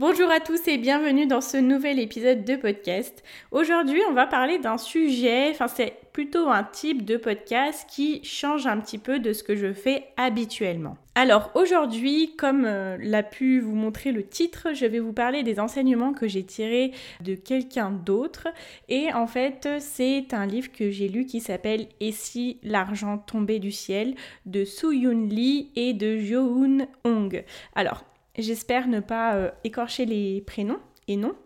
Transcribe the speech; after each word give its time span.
Bonjour 0.00 0.30
à 0.30 0.40
tous 0.40 0.66
et 0.66 0.78
bienvenue 0.78 1.26
dans 1.26 1.42
ce 1.42 1.58
nouvel 1.58 1.98
épisode 1.98 2.42
de 2.42 2.56
podcast. 2.56 3.22
Aujourd'hui, 3.50 4.00
on 4.08 4.14
va 4.14 4.26
parler 4.26 4.58
d'un 4.58 4.78
sujet, 4.78 5.50
enfin 5.50 5.68
c'est 5.68 5.92
plutôt 6.14 6.48
un 6.48 6.64
type 6.64 7.04
de 7.04 7.18
podcast 7.18 7.86
qui 7.86 8.24
change 8.24 8.66
un 8.66 8.80
petit 8.80 8.96
peu 8.96 9.18
de 9.18 9.34
ce 9.34 9.42
que 9.42 9.54
je 9.54 9.74
fais 9.74 10.06
habituellement. 10.16 10.96
Alors 11.14 11.50
aujourd'hui, 11.54 12.34
comme 12.38 12.64
euh, 12.64 12.96
l'a 12.98 13.22
pu 13.22 13.60
vous 13.60 13.74
montrer 13.74 14.10
le 14.10 14.26
titre, 14.26 14.68
je 14.72 14.86
vais 14.86 15.00
vous 15.00 15.12
parler 15.12 15.42
des 15.42 15.60
enseignements 15.60 16.14
que 16.14 16.26
j'ai 16.26 16.44
tirés 16.44 16.92
de 17.20 17.34
quelqu'un 17.34 17.90
d'autre. 17.90 18.48
Et 18.88 19.12
en 19.12 19.26
fait, 19.26 19.68
c'est 19.80 20.32
un 20.32 20.46
livre 20.46 20.72
que 20.72 20.90
j'ai 20.90 21.08
lu 21.08 21.26
qui 21.26 21.40
s'appelle 21.40 21.88
Et 22.00 22.12
si 22.12 22.58
l'argent 22.62 23.18
tombait 23.18 23.58
du 23.58 23.70
ciel 23.70 24.14
de 24.46 24.64
Soo 24.64 24.92
Yoon 24.92 25.28
Lee 25.28 25.72
et 25.76 25.92
de 25.92 26.16
Jo 26.16 26.64
Hong. 27.04 27.44
Alors, 27.74 28.04
J'espère 28.40 28.88
ne 28.88 29.00
pas 29.00 29.34
euh, 29.34 29.50
écorcher 29.64 30.06
les 30.06 30.40
prénoms 30.40 30.80
et 31.08 31.16
noms. 31.16 31.36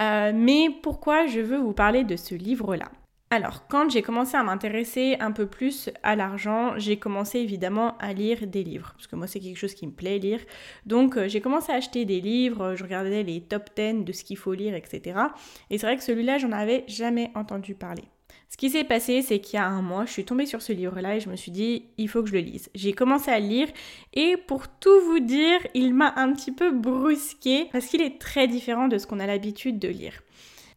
Euh, 0.00 0.32
mais 0.34 0.68
pourquoi 0.82 1.26
je 1.26 1.40
veux 1.40 1.58
vous 1.58 1.74
parler 1.74 2.04
de 2.04 2.16
ce 2.16 2.34
livre-là? 2.34 2.90
Alors, 3.30 3.68
quand 3.68 3.90
j'ai 3.90 4.00
commencé 4.00 4.38
à 4.38 4.42
m'intéresser 4.42 5.16
un 5.20 5.32
peu 5.32 5.44
plus 5.44 5.90
à 6.02 6.16
l'argent, 6.16 6.78
j'ai 6.78 6.96
commencé 6.96 7.40
évidemment 7.40 7.98
à 7.98 8.14
lire 8.14 8.46
des 8.46 8.64
livres, 8.64 8.92
parce 8.94 9.06
que 9.06 9.16
moi 9.16 9.26
c'est 9.26 9.38
quelque 9.38 9.58
chose 9.58 9.74
qui 9.74 9.86
me 9.86 9.92
plaît 9.92 10.18
lire. 10.18 10.40
Donc 10.86 11.18
euh, 11.18 11.28
j'ai 11.28 11.42
commencé 11.42 11.70
à 11.70 11.74
acheter 11.74 12.06
des 12.06 12.22
livres, 12.22 12.74
je 12.74 12.82
regardais 12.82 13.22
les 13.22 13.42
top 13.42 13.68
10 13.76 14.04
de 14.04 14.12
ce 14.12 14.24
qu'il 14.24 14.38
faut 14.38 14.54
lire, 14.54 14.74
etc. 14.74 15.20
Et 15.68 15.76
c'est 15.76 15.86
vrai 15.86 15.98
que 15.98 16.02
celui-là, 16.02 16.38
j'en 16.38 16.52
avais 16.52 16.84
jamais 16.88 17.30
entendu 17.34 17.74
parler. 17.74 18.04
Ce 18.50 18.56
qui 18.56 18.70
s'est 18.70 18.84
passé, 18.84 19.22
c'est 19.22 19.40
qu'il 19.40 19.58
y 19.58 19.62
a 19.62 19.66
un 19.66 19.82
mois, 19.82 20.06
je 20.06 20.12
suis 20.12 20.24
tombée 20.24 20.46
sur 20.46 20.62
ce 20.62 20.72
livre-là 20.72 21.16
et 21.16 21.20
je 21.20 21.28
me 21.28 21.36
suis 21.36 21.52
dit, 21.52 21.84
il 21.98 22.08
faut 22.08 22.22
que 22.22 22.28
je 22.28 22.34
le 22.34 22.40
lise. 22.40 22.70
J'ai 22.74 22.92
commencé 22.92 23.30
à 23.30 23.38
le 23.38 23.46
lire 23.46 23.68
et 24.14 24.36
pour 24.36 24.68
tout 24.68 25.00
vous 25.06 25.20
dire, 25.20 25.60
il 25.74 25.94
m'a 25.94 26.14
un 26.16 26.32
petit 26.32 26.52
peu 26.52 26.72
brusqué 26.72 27.68
parce 27.72 27.86
qu'il 27.86 28.00
est 28.00 28.18
très 28.18 28.48
différent 28.48 28.88
de 28.88 28.96
ce 28.96 29.06
qu'on 29.06 29.20
a 29.20 29.26
l'habitude 29.26 29.78
de 29.78 29.88
lire. 29.88 30.14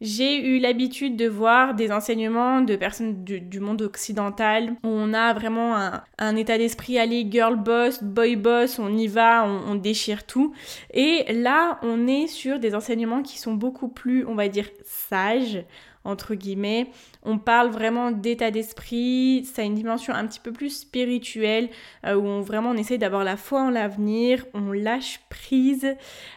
J'ai 0.02 0.44
eu 0.44 0.58
l'habitude 0.58 1.16
de 1.16 1.28
voir 1.28 1.74
des 1.74 1.92
enseignements 1.92 2.60
de 2.60 2.74
personnes 2.74 3.22
du, 3.22 3.60
monde 3.60 3.82
occidental 3.82 4.72
où 4.82 4.88
on 4.88 5.14
a 5.14 5.32
vraiment 5.32 5.76
un, 6.18 6.36
état 6.36 6.58
d'esprit, 6.58 6.98
allez, 6.98 7.24
girl 7.30 7.54
boss, 7.54 8.02
boy 8.02 8.34
boss, 8.34 8.80
on 8.80 8.96
y 8.98 9.06
va, 9.06 9.46
on, 9.46 9.76
déchire 9.76 10.26
tout. 10.26 10.52
Et 10.92 11.32
là, 11.32 11.78
on 11.82 12.08
est 12.08 12.26
sur 12.26 12.58
des 12.58 12.74
enseignements 12.74 13.22
qui 13.22 13.38
sont 13.38 13.54
beaucoup 13.54 13.86
plus, 13.86 14.26
on 14.26 14.34
va 14.34 14.48
dire, 14.48 14.68
sages 14.84 15.64
entre 16.04 16.34
guillemets. 16.34 16.88
On 17.22 17.38
parle 17.38 17.70
vraiment 17.70 18.10
d'état 18.10 18.50
d'esprit, 18.50 19.44
ça 19.44 19.62
a 19.62 19.64
une 19.64 19.74
dimension 19.74 20.14
un 20.14 20.26
petit 20.26 20.40
peu 20.40 20.52
plus 20.52 20.70
spirituelle, 20.70 21.70
euh, 22.06 22.14
où 22.14 22.26
on, 22.26 22.40
vraiment 22.40 22.70
on 22.70 22.96
d'avoir 22.96 23.24
la 23.24 23.36
foi 23.36 23.62
en 23.62 23.70
l'avenir, 23.70 24.44
on 24.54 24.72
lâche 24.72 25.20
prise, 25.30 25.94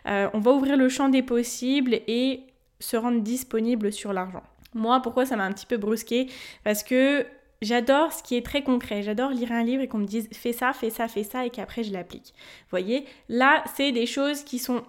euh, 0.08 0.30
on 0.34 0.40
va 0.40 0.52
ouvrir 0.52 0.78
le 0.78 0.90
champ 0.90 1.10
des 1.10 1.24
possibles 1.24 2.00
et 2.08 2.44
se 2.80 2.98
rendre 2.98 3.22
disponible 3.22 3.92
sur 3.92 4.14
l'argent. 4.14 4.44
Moi, 4.74 5.02
pourquoi 5.02 5.26
ça 5.26 5.36
m'a 5.36 5.46
un 5.46 5.54
petit 5.54 5.66
peu 5.66 5.78
brusqué 5.78 6.28
Parce 6.64 6.84
que 6.84 7.26
J'adore 7.62 8.12
ce 8.12 8.22
qui 8.22 8.36
est 8.36 8.46
très 8.46 8.64
concret. 8.64 9.02
J'adore 9.02 9.32
lire 9.32 9.52
un 9.52 9.64
livre 9.64 9.82
et 9.82 9.88
qu'on 9.88 10.00
me 10.00 10.06
dise 10.06 10.28
fais 10.32 10.52
ça, 10.52 10.74
fais 10.74 10.90
ça, 10.90 11.08
fais 11.08 11.24
ça 11.24 11.46
et 11.46 11.50
qu'après 11.50 11.84
je 11.84 11.94
l'applique. 11.94 12.34
Vous 12.36 12.70
voyez, 12.70 13.06
là, 13.30 13.64
c'est 13.76 13.92
des 13.92 14.06
choses 14.06 14.44
qui 14.44 14.60
sont 14.60 14.84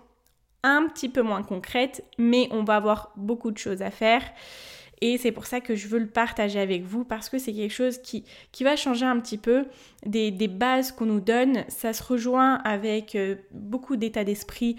un 0.63 0.89
petit 0.89 1.09
peu 1.09 1.23
moins 1.23 1.43
concrètes, 1.43 2.05
mais 2.19 2.49
on 2.51 2.65
va 2.65 2.77
avoir 2.77 3.13
beaucoup 3.17 3.51
de 3.51 3.59
choses 3.59 3.83
à 3.83 3.91
faire. 3.91 4.23
Et 5.01 5.19
c'est 5.19 5.33
pour 5.33 5.47
ça 5.47 5.61
que 5.61 5.75
je 5.75 5.89
veux 5.89 5.99
le 5.99 6.09
partager 6.09 6.59
avec 6.59 6.83
vous 6.85 7.05
parce 7.05 7.29
que 7.29 7.39
c'est 7.39 7.53
quelque 7.53 7.73
chose 7.73 7.99
qui, 7.99 8.25
qui 8.53 8.65
va 8.65 8.77
changer 8.77 9.05
un 9.05 9.21
petit 9.21 9.39
peu 9.39 9.67
des, 10.05 10.31
bases 10.49 10.93
qu'on 10.93 11.07
nous 11.07 11.21
donne. 11.21 11.65
Ça 11.69 11.93
se 11.93 12.03
rejoint 12.03 12.55
avec 12.65 13.15
euh, 13.15 13.37
beaucoup 13.53 13.97
d'états 13.97 14.25
d'esprit 14.25 14.77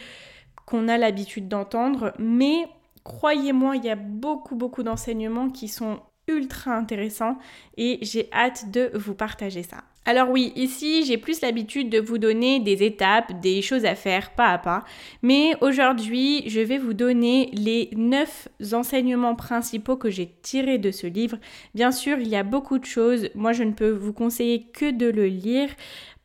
qu'on 0.65 0.87
a 0.87 0.97
l'habitude 0.97 1.47
d'entendre, 1.47 2.13
mais 2.19 2.67
croyez-moi, 3.03 3.77
il 3.77 3.85
y 3.85 3.89
a 3.89 3.95
beaucoup, 3.95 4.55
beaucoup 4.55 4.83
d'enseignements 4.83 5.49
qui 5.49 5.69
sont 5.69 5.99
ultra 6.27 6.75
intéressants 6.75 7.37
et 7.77 7.99
j'ai 8.01 8.29
hâte 8.33 8.69
de 8.71 8.91
vous 8.93 9.13
partager 9.13 9.63
ça. 9.63 9.77
Alors 10.05 10.29
oui, 10.29 10.53
ici 10.55 11.03
j'ai 11.05 11.17
plus 11.17 11.41
l'habitude 11.41 11.89
de 11.89 11.99
vous 11.99 12.17
donner 12.17 12.61
des 12.61 12.83
étapes, 12.83 13.41
des 13.41 13.61
choses 13.61 13.83
à 13.83 13.93
faire 13.93 14.31
pas 14.35 14.47
à 14.47 14.57
pas, 14.57 14.85
mais 15.21 15.51
aujourd'hui 15.59 16.43
je 16.49 16.61
vais 16.61 16.77
vous 16.77 16.93
donner 16.93 17.49
les 17.51 17.89
9 17.93 18.47
enseignements 18.71 19.35
principaux 19.35 19.97
que 19.97 20.09
j'ai 20.09 20.33
tirés 20.41 20.77
de 20.77 20.91
ce 20.91 21.07
livre. 21.07 21.37
Bien 21.75 21.91
sûr, 21.91 22.19
il 22.19 22.29
y 22.29 22.37
a 22.37 22.43
beaucoup 22.43 22.79
de 22.79 22.85
choses, 22.85 23.29
moi 23.35 23.51
je 23.51 23.63
ne 23.63 23.73
peux 23.73 23.91
vous 23.91 24.13
conseiller 24.13 24.67
que 24.73 24.91
de 24.91 25.07
le 25.07 25.27
lire, 25.27 25.69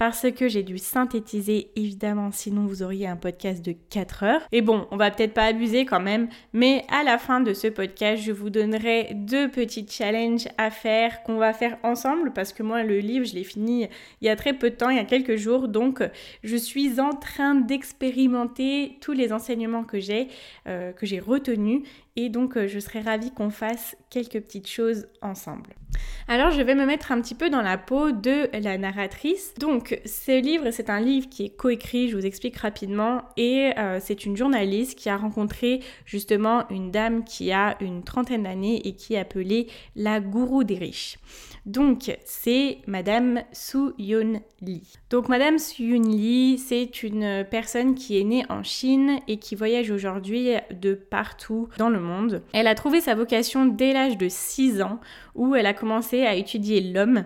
parce 0.05 0.27
que 0.33 0.49
j'ai 0.49 0.65
dû 0.65 0.79
synthétiser 0.79 1.71
évidemment, 1.77 2.33
sinon 2.33 2.67
vous 2.67 2.83
auriez 2.83 3.07
un 3.07 3.15
podcast 3.15 3.65
de 3.65 3.73
4 3.89 4.25
heures. 4.25 4.41
Et 4.51 4.61
bon, 4.61 4.89
on 4.91 4.97
va 4.97 5.13
peut-être 5.13 5.33
pas 5.33 5.45
abuser 5.45 5.85
quand 5.85 6.01
même, 6.01 6.29
mais 6.53 6.85
à 6.91 7.05
la 7.05 7.19
fin 7.19 7.39
de 7.39 7.55
ce 7.55 7.69
podcast, 7.69 8.21
je 8.21 8.33
vous 8.33 8.51
donnerai 8.51 9.11
deux 9.15 9.49
petits 9.49 9.87
challenges 9.89 10.49
à 10.59 10.73
faire 10.73 11.23
qu'on 11.23 11.37
va 11.37 11.53
faire 11.53 11.79
ensemble 11.85 12.33
parce 12.33 12.53
que 12.53 12.65
moi 12.65 12.83
le 12.83 12.99
livre, 12.99 13.25
je 13.25 13.35
l'ai 13.35 13.45
fini 13.45 13.87
il 14.21 14.27
y 14.27 14.29
a 14.29 14.35
très 14.35 14.55
peu 14.55 14.71
de 14.71 14.75
temps, 14.75 14.91
il 14.91 14.97
y 14.97 14.99
a 15.01 15.05
quelques 15.05 15.37
jours, 15.37 15.69
donc 15.69 16.03
je 16.43 16.57
suis 16.57 16.99
en 16.99 17.13
train 17.13 17.55
d'expérimenter 17.55 18.99
tous 19.01 19.13
les 19.13 19.33
enseignements 19.33 19.85
que 19.85 20.01
j'ai 20.01 20.27
euh, 20.67 20.91
que 20.91 21.07
j'ai 21.07 21.21
retenus 21.21 21.83
et 22.17 22.29
donc 22.29 22.59
je 22.59 22.79
serais 22.81 23.03
ravie 23.03 23.31
qu'on 23.31 23.51
fasse 23.51 23.97
quelques 24.11 24.41
petites 24.41 24.69
choses 24.69 25.07
ensemble. 25.23 25.71
Alors 26.29 26.51
je 26.51 26.63
vais 26.63 26.75
me 26.75 26.87
mettre 26.87 27.13
un 27.13 27.21
petit 27.21 27.35
peu 27.35 27.51
dans 27.51 27.63
la 27.63 27.79
peau 27.79 28.13
de 28.13 28.49
la 28.59 28.79
narratrice. 28.79 29.55
Donc 29.59 29.92
ce 30.05 30.41
livre, 30.41 30.71
c'est 30.71 30.91
un 30.91 31.01
livre 31.01 31.29
qui 31.29 31.45
est 31.45 31.57
coécrit, 31.57 32.09
je 32.09 32.17
vous 32.17 32.27
explique 32.27 32.57
rapidement, 32.57 33.23
et 33.37 33.73
euh, 33.79 33.99
c'est 34.01 34.25
une 34.25 34.37
journaliste 34.37 34.99
qui 34.99 35.09
a 35.09 35.17
rencontré 35.17 35.81
justement 36.05 36.69
une 36.71 36.91
dame 36.91 37.25
qui 37.25 37.53
a 37.53 37.77
une 37.81 38.03
trentaine 38.03 38.45
d'années 38.45 38.87
et 38.87 38.95
qui 38.95 39.15
est 39.15 39.19
appelée 39.19 39.69
la 39.97 40.21
gourou 40.21 40.65
des 40.65 40.77
riches. 40.77 41.19
Donc 41.65 42.17
c'est 42.25 42.79
Madame 42.89 43.43
Su 43.53 43.93
Yun 43.97 44.41
Lee. 44.61 44.83
Donc 45.11 45.29
Madame 45.29 45.59
Su 45.59 45.85
Yun 45.85 46.09
Lee, 46.09 46.59
c'est 46.59 47.05
une 47.05 47.47
personne 47.49 47.95
qui 47.95 48.19
est 48.19 48.25
née 48.25 48.45
en 48.49 48.65
Chine 48.65 49.21
et 49.29 49.37
qui 49.37 49.55
voyage 49.55 49.91
aujourd'hui 49.93 50.51
de 50.73 50.95
partout 50.95 51.69
dans 51.79 51.89
le 51.89 52.01
monde. 52.01 52.43
Elle 52.53 52.67
a 52.67 52.75
trouvé 52.75 53.01
sa 53.01 53.15
vocation 53.15 53.67
dès 53.67 53.93
l'âge 53.93 54.19
de 54.19 54.29
6 54.29 54.83
ans 54.83 54.99
où 55.37 55.55
elle 55.55 55.67
a 55.67 55.75
commencé 55.75 56.23
à 56.23 56.35
étudier 56.35 56.81
l'homme 56.81 57.25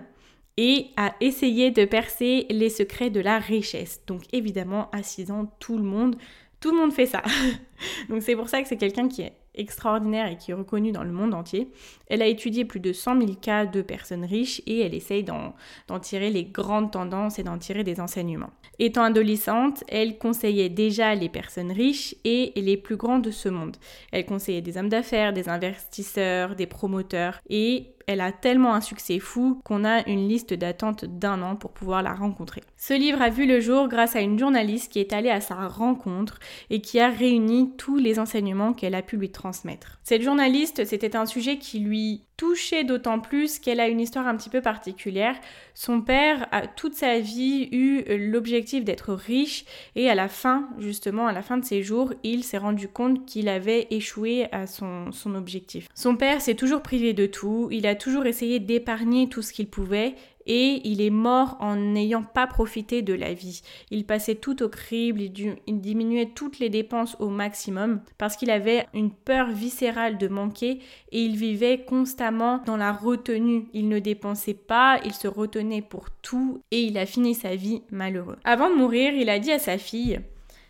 et 0.57 0.87
à 0.97 1.13
essayer 1.21 1.71
de 1.71 1.85
percer 1.85 2.47
les 2.49 2.69
secrets 2.69 3.09
de 3.09 3.19
la 3.19 3.39
richesse. 3.39 4.01
Donc 4.07 4.23
évidemment, 4.33 4.89
à 4.91 5.03
6 5.03 5.31
ans, 5.31 5.51
tout 5.59 5.77
le 5.77 5.83
monde, 5.83 6.17
tout 6.59 6.71
le 6.71 6.77
monde 6.77 6.91
fait 6.91 7.05
ça. 7.05 7.21
Donc 8.09 8.23
c'est 8.23 8.35
pour 8.35 8.49
ça 8.49 8.61
que 8.61 8.67
c'est 8.67 8.77
quelqu'un 8.77 9.07
qui 9.07 9.21
est 9.21 9.33
extraordinaire 9.57 10.27
et 10.27 10.37
qui 10.37 10.51
est 10.51 10.55
reconnu 10.55 10.91
dans 10.91 11.03
le 11.03 11.11
monde 11.11 11.33
entier. 11.33 11.69
Elle 12.07 12.21
a 12.21 12.27
étudié 12.27 12.65
plus 12.65 12.79
de 12.79 12.93
100 12.93 13.19
000 13.19 13.33
cas 13.41 13.65
de 13.65 13.81
personnes 13.81 14.25
riches 14.25 14.61
et 14.65 14.79
elle 14.79 14.93
essaye 14.93 15.23
d'en 15.23 15.53
tirer 15.99 16.29
les 16.29 16.45
grandes 16.45 16.91
tendances 16.91 17.39
et 17.39 17.43
d'en 17.43 17.57
tirer 17.57 17.83
des 17.83 17.99
enseignements. 17.99 18.51
Étant 18.79 19.03
adolescente, 19.03 19.83
elle 19.87 20.17
conseillait 20.17 20.69
déjà 20.69 21.15
les 21.15 21.29
personnes 21.29 21.71
riches 21.71 22.15
et 22.23 22.53
les 22.55 22.77
plus 22.77 22.97
grands 22.97 23.19
de 23.19 23.31
ce 23.31 23.49
monde. 23.49 23.77
Elle 24.11 24.25
conseillait 24.25 24.61
des 24.61 24.77
hommes 24.77 24.89
d'affaires, 24.89 25.33
des 25.33 25.49
investisseurs, 25.49 26.55
des 26.55 26.67
promoteurs 26.67 27.41
et 27.49 27.93
elle 28.07 28.21
a 28.21 28.31
tellement 28.31 28.73
un 28.73 28.81
succès 28.81 29.19
fou 29.19 29.61
qu'on 29.63 29.83
a 29.83 30.07
une 30.07 30.27
liste 30.27 30.53
d'attente 30.53 31.05
d'un 31.05 31.41
an 31.41 31.55
pour 31.57 31.71
pouvoir 31.71 32.01
la 32.01 32.13
rencontrer. 32.13 32.63
Ce 32.77 32.93
livre 32.93 33.21
a 33.21 33.29
vu 33.29 33.45
le 33.45 33.59
jour 33.59 33.89
grâce 33.89 34.15
à 34.15 34.21
une 34.21 34.39
journaliste 34.39 34.91
qui 34.91 34.99
est 34.99 35.13
allée 35.13 35.29
à 35.29 35.41
sa 35.41 35.67
rencontre 35.67 36.39
et 36.69 36.79
qui 36.79 36.99
a 36.99 37.09
réuni 37.09 37.73
tous 37.77 37.97
les 37.97 38.17
enseignements 38.17 38.73
qu'elle 38.73 38.95
a 38.95 39.01
pu 39.01 39.17
lui 39.17 39.29
transmettre. 39.29 39.99
Cette 40.03 40.21
journaliste, 40.21 40.85
c'était 40.85 41.15
un 41.15 41.25
sujet 41.25 41.57
qui 41.57 41.79
lui 41.79 42.23
touchait 42.37 42.83
d'autant 42.83 43.19
plus 43.19 43.57
qu'elle 43.57 43.79
a 43.79 43.87
une 43.87 43.99
histoire 43.99 44.27
un 44.27 44.37
petit 44.37 44.51
peu 44.51 44.61
particulière. 44.61 45.35
Son 45.73 46.01
père 46.01 46.47
a 46.51 46.67
toute 46.67 46.93
sa 46.93 47.19
vie 47.19 47.67
eu 47.71 48.03
l'objectif 48.15 48.85
d'être 48.85 49.13
riche 49.13 49.65
et 49.95 50.07
à 50.09 50.15
la 50.15 50.27
fin, 50.27 50.69
justement, 50.77 51.27
à 51.27 51.33
la 51.33 51.41
fin 51.41 51.57
de 51.57 51.65
ses 51.65 51.81
jours, 51.81 52.13
il 52.23 52.43
s'est 52.43 52.59
rendu 52.59 52.87
compte 52.87 53.25
qu'il 53.25 53.49
avait 53.49 53.87
échoué 53.89 54.47
à 54.51 54.67
son, 54.67 55.11
objectif. 55.35 55.87
Son 55.95 56.15
père 56.15 56.39
s'est 56.39 56.55
toujours 56.55 56.83
privé 56.83 57.13
de 57.13 57.25
tout, 57.25 57.69
il 57.71 57.87
a 57.87 57.95
toujours 57.97 58.25
essayé 58.25 58.59
d'épargner 58.59 59.27
tout 59.29 59.41
ce 59.41 59.51
qu'il 59.51 59.67
pouvait 59.67 60.15
et 60.47 60.81
il 60.87 61.01
est 61.01 61.11
mort 61.11 61.57
en 61.59 61.75
n'ayant 61.75 62.23
pas 62.23 62.47
profité 62.47 63.01
de 63.01 63.13
la 63.13 63.33
vie. 63.33 63.61
Il 63.91 64.05
passait 64.05 64.35
tout 64.35 64.63
au 64.63 64.69
crible, 64.69 65.21
il, 65.21 65.81
diminuait 65.81 66.31
toutes 66.33 66.59
les 66.59 66.69
dépenses 66.69 67.17
au 67.19 67.29
maximum 67.29 68.01
parce 68.17 68.37
qu'il 68.37 68.49
avait 68.49 68.87
une 68.93 69.11
peur 69.11 69.49
viscérale 69.49 70.17
de 70.17 70.27
manquer 70.27 70.79
et 71.11 71.21
il 71.21 71.35
vivait 71.35 71.83
constamment 71.83 72.61
dans 72.65 72.77
la 72.77 72.93
retenue. 72.93 73.65
Il 73.73 73.89
ne 73.89 73.99
dépensait 73.99 74.53
pas, 74.53 74.99
il 75.03 75.13
se 75.13 75.27
retenait 75.27 75.81
pour 75.81 76.09
tout 76.21 76.61
et 76.71 76.81
il 76.81 76.97
a 76.97 77.05
fini 77.05 77.35
sa 77.35 77.55
vie 77.55 77.81
malheureux. 77.91 78.37
Avant 78.45 78.69
de 78.69 78.75
mourir, 78.75 79.13
il 79.13 79.29
a 79.29 79.39
dit 79.39 79.51
à 79.51 79.59
sa 79.59 79.77
fille, 79.77 80.21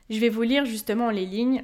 je 0.09 0.19
vais 0.19 0.29
vous 0.29 0.41
lire 0.41 0.65
justement 0.65 1.11
les 1.11 1.25
lignes. 1.25 1.63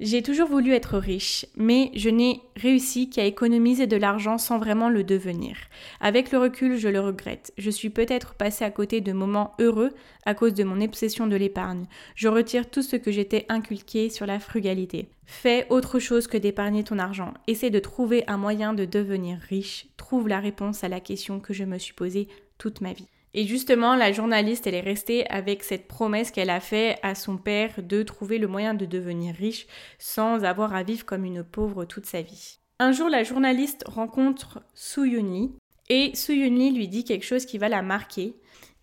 J'ai 0.00 0.22
toujours 0.22 0.48
voulu 0.48 0.72
être 0.72 0.96
riche, 0.96 1.44
mais 1.58 1.90
je 1.94 2.08
n'ai 2.08 2.40
réussi 2.56 3.10
qu'à 3.10 3.26
économiser 3.26 3.86
de 3.86 3.98
l'argent 3.98 4.38
sans 4.38 4.58
vraiment 4.58 4.88
le 4.88 5.04
devenir. 5.04 5.58
Avec 6.00 6.32
le 6.32 6.38
recul, 6.38 6.78
je 6.78 6.88
le 6.88 7.00
regrette. 7.00 7.52
Je 7.58 7.68
suis 7.68 7.90
peut-être 7.90 8.32
passé 8.32 8.64
à 8.64 8.70
côté 8.70 9.02
de 9.02 9.12
moments 9.12 9.52
heureux 9.60 9.92
à 10.24 10.32
cause 10.32 10.54
de 10.54 10.64
mon 10.64 10.80
obsession 10.80 11.26
de 11.26 11.36
l'épargne. 11.36 11.84
Je 12.14 12.28
retire 12.28 12.70
tout 12.70 12.80
ce 12.80 12.96
que 12.96 13.12
j'étais 13.12 13.44
inculqué 13.50 14.08
sur 14.08 14.24
la 14.24 14.40
frugalité. 14.40 15.10
Fais 15.26 15.66
autre 15.68 15.98
chose 15.98 16.28
que 16.28 16.38
d'épargner 16.38 16.82
ton 16.82 16.98
argent. 16.98 17.34
Essaie 17.46 17.68
de 17.68 17.78
trouver 17.78 18.24
un 18.26 18.38
moyen 18.38 18.72
de 18.72 18.86
devenir 18.86 19.38
riche. 19.50 19.86
Trouve 19.98 20.28
la 20.28 20.40
réponse 20.40 20.82
à 20.82 20.88
la 20.88 21.00
question 21.00 21.40
que 21.40 21.52
je 21.52 21.64
me 21.64 21.76
suis 21.76 21.92
posée 21.92 22.26
toute 22.56 22.80
ma 22.80 22.94
vie. 22.94 23.08
Et 23.32 23.46
justement, 23.46 23.94
la 23.94 24.12
journaliste, 24.12 24.66
elle 24.66 24.74
est 24.74 24.80
restée 24.80 25.28
avec 25.30 25.62
cette 25.62 25.86
promesse 25.86 26.30
qu'elle 26.30 26.50
a 26.50 26.60
faite 26.60 26.98
à 27.02 27.14
son 27.14 27.36
père 27.36 27.74
de 27.82 28.02
trouver 28.02 28.38
le 28.38 28.48
moyen 28.48 28.74
de 28.74 28.86
devenir 28.86 29.34
riche 29.34 29.66
sans 29.98 30.44
avoir 30.44 30.74
à 30.74 30.82
vivre 30.82 31.06
comme 31.06 31.24
une 31.24 31.44
pauvre 31.44 31.84
toute 31.84 32.06
sa 32.06 32.22
vie. 32.22 32.58
Un 32.80 32.92
jour, 32.92 33.08
la 33.08 33.22
journaliste 33.22 33.84
rencontre 33.86 34.62
Su 34.74 35.08
Yunli 35.08 35.52
et 35.88 36.12
Su 36.14 36.34
Yunli 36.34 36.72
lui 36.72 36.88
dit 36.88 37.04
quelque 37.04 37.26
chose 37.26 37.46
qui 37.46 37.58
va 37.58 37.68
la 37.68 37.82
marquer. 37.82 38.34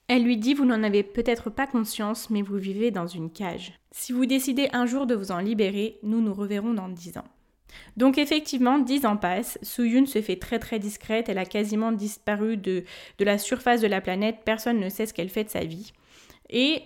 Elle 0.07 0.23
lui 0.23 0.37
dit 0.37 0.53
Vous 0.53 0.65
n'en 0.65 0.83
avez 0.83 1.03
peut-être 1.03 1.49
pas 1.49 1.67
conscience, 1.67 2.29
mais 2.29 2.41
vous 2.41 2.57
vivez 2.57 2.91
dans 2.91 3.07
une 3.07 3.31
cage. 3.31 3.73
Si 3.91 4.13
vous 4.13 4.25
décidez 4.25 4.69
un 4.71 4.85
jour 4.85 5.07
de 5.07 5.15
vous 5.15 5.31
en 5.31 5.39
libérer, 5.39 5.99
nous 6.03 6.21
nous 6.21 6.33
reverrons 6.33 6.73
dans 6.73 6.87
dix 6.87 7.17
ans. 7.17 7.27
Donc 7.95 8.17
effectivement, 8.17 8.79
dix 8.79 9.05
ans 9.05 9.17
passent, 9.17 9.59
Suyun 9.61 10.05
se 10.05 10.21
fait 10.21 10.37
très 10.37 10.59
très 10.59 10.79
discrète, 10.79 11.29
elle 11.29 11.37
a 11.37 11.45
quasiment 11.45 11.91
disparu 11.91 12.57
de, 12.57 12.83
de 13.17 13.25
la 13.25 13.37
surface 13.37 13.81
de 13.81 13.87
la 13.87 14.01
planète, 14.01 14.39
personne 14.45 14.79
ne 14.79 14.89
sait 14.89 15.05
ce 15.05 15.13
qu'elle 15.13 15.29
fait 15.29 15.43
de 15.43 15.49
sa 15.49 15.63
vie. 15.63 15.93
Et 16.49 16.83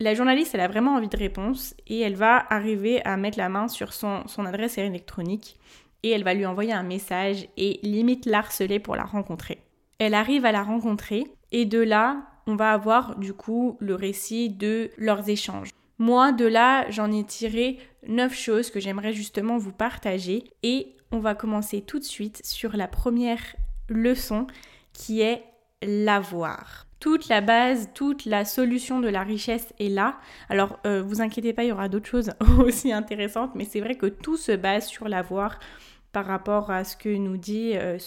la 0.00 0.14
journaliste, 0.14 0.54
elle 0.54 0.60
a 0.60 0.68
vraiment 0.68 0.94
envie 0.94 1.08
de 1.08 1.16
réponse 1.16 1.74
et 1.86 2.00
elle 2.00 2.14
va 2.14 2.46
arriver 2.50 3.04
à 3.04 3.16
mettre 3.16 3.38
la 3.38 3.48
main 3.48 3.68
sur 3.68 3.92
son, 3.92 4.22
son 4.26 4.44
adresse 4.44 4.78
électronique 4.78 5.56
et 6.02 6.10
elle 6.10 6.24
va 6.24 6.34
lui 6.34 6.46
envoyer 6.46 6.72
un 6.72 6.82
message 6.82 7.48
et 7.56 7.80
limite 7.82 8.26
l'harceler 8.26 8.78
pour 8.78 8.96
la 8.96 9.04
rencontrer. 9.04 9.58
Elle 9.98 10.14
arrive 10.14 10.44
à 10.44 10.52
la 10.52 10.62
rencontrer 10.62 11.24
et 11.50 11.64
de 11.64 11.80
là, 11.80 12.22
on 12.46 12.54
va 12.54 12.72
avoir 12.72 13.18
du 13.18 13.32
coup 13.32 13.76
le 13.80 13.94
récit 13.94 14.48
de 14.50 14.90
leurs 14.96 15.28
échanges. 15.28 15.70
Moi, 15.98 16.30
de 16.30 16.46
là, 16.46 16.88
j'en 16.90 17.10
ai 17.10 17.24
tiré 17.24 17.78
neuf 18.08 18.34
choses 18.34 18.70
que 18.70 18.80
j'aimerais 18.80 19.12
justement 19.12 19.58
vous 19.58 19.72
partager 19.72 20.44
et 20.62 20.96
on 21.12 21.20
va 21.20 21.34
commencer 21.34 21.82
tout 21.82 21.98
de 21.98 22.04
suite 22.04 22.44
sur 22.44 22.76
la 22.76 22.88
première 22.88 23.42
leçon 23.88 24.46
qui 24.92 25.20
est 25.20 25.44
l'avoir. 25.82 26.86
Toute 27.00 27.28
la 27.28 27.40
base, 27.40 27.90
toute 27.94 28.24
la 28.24 28.44
solution 28.44 28.98
de 28.98 29.08
la 29.08 29.22
richesse 29.22 29.72
est 29.78 29.88
là. 29.88 30.18
Alors, 30.48 30.80
euh, 30.84 31.00
vous 31.00 31.20
inquiétez 31.20 31.52
pas, 31.52 31.62
il 31.62 31.68
y 31.68 31.72
aura 31.72 31.88
d'autres 31.88 32.08
choses 32.08 32.32
aussi 32.58 32.92
intéressantes, 32.92 33.54
mais 33.54 33.64
c'est 33.64 33.80
vrai 33.80 33.94
que 33.94 34.06
tout 34.06 34.36
se 34.36 34.52
base 34.52 34.86
sur 34.86 35.08
l'avoir 35.08 35.60
par 36.12 36.26
rapport 36.26 36.70
à 36.70 36.82
ce 36.82 36.96
que 36.96 37.14
nous 37.14 37.36
dit 37.36 37.76
euh, 37.76 37.98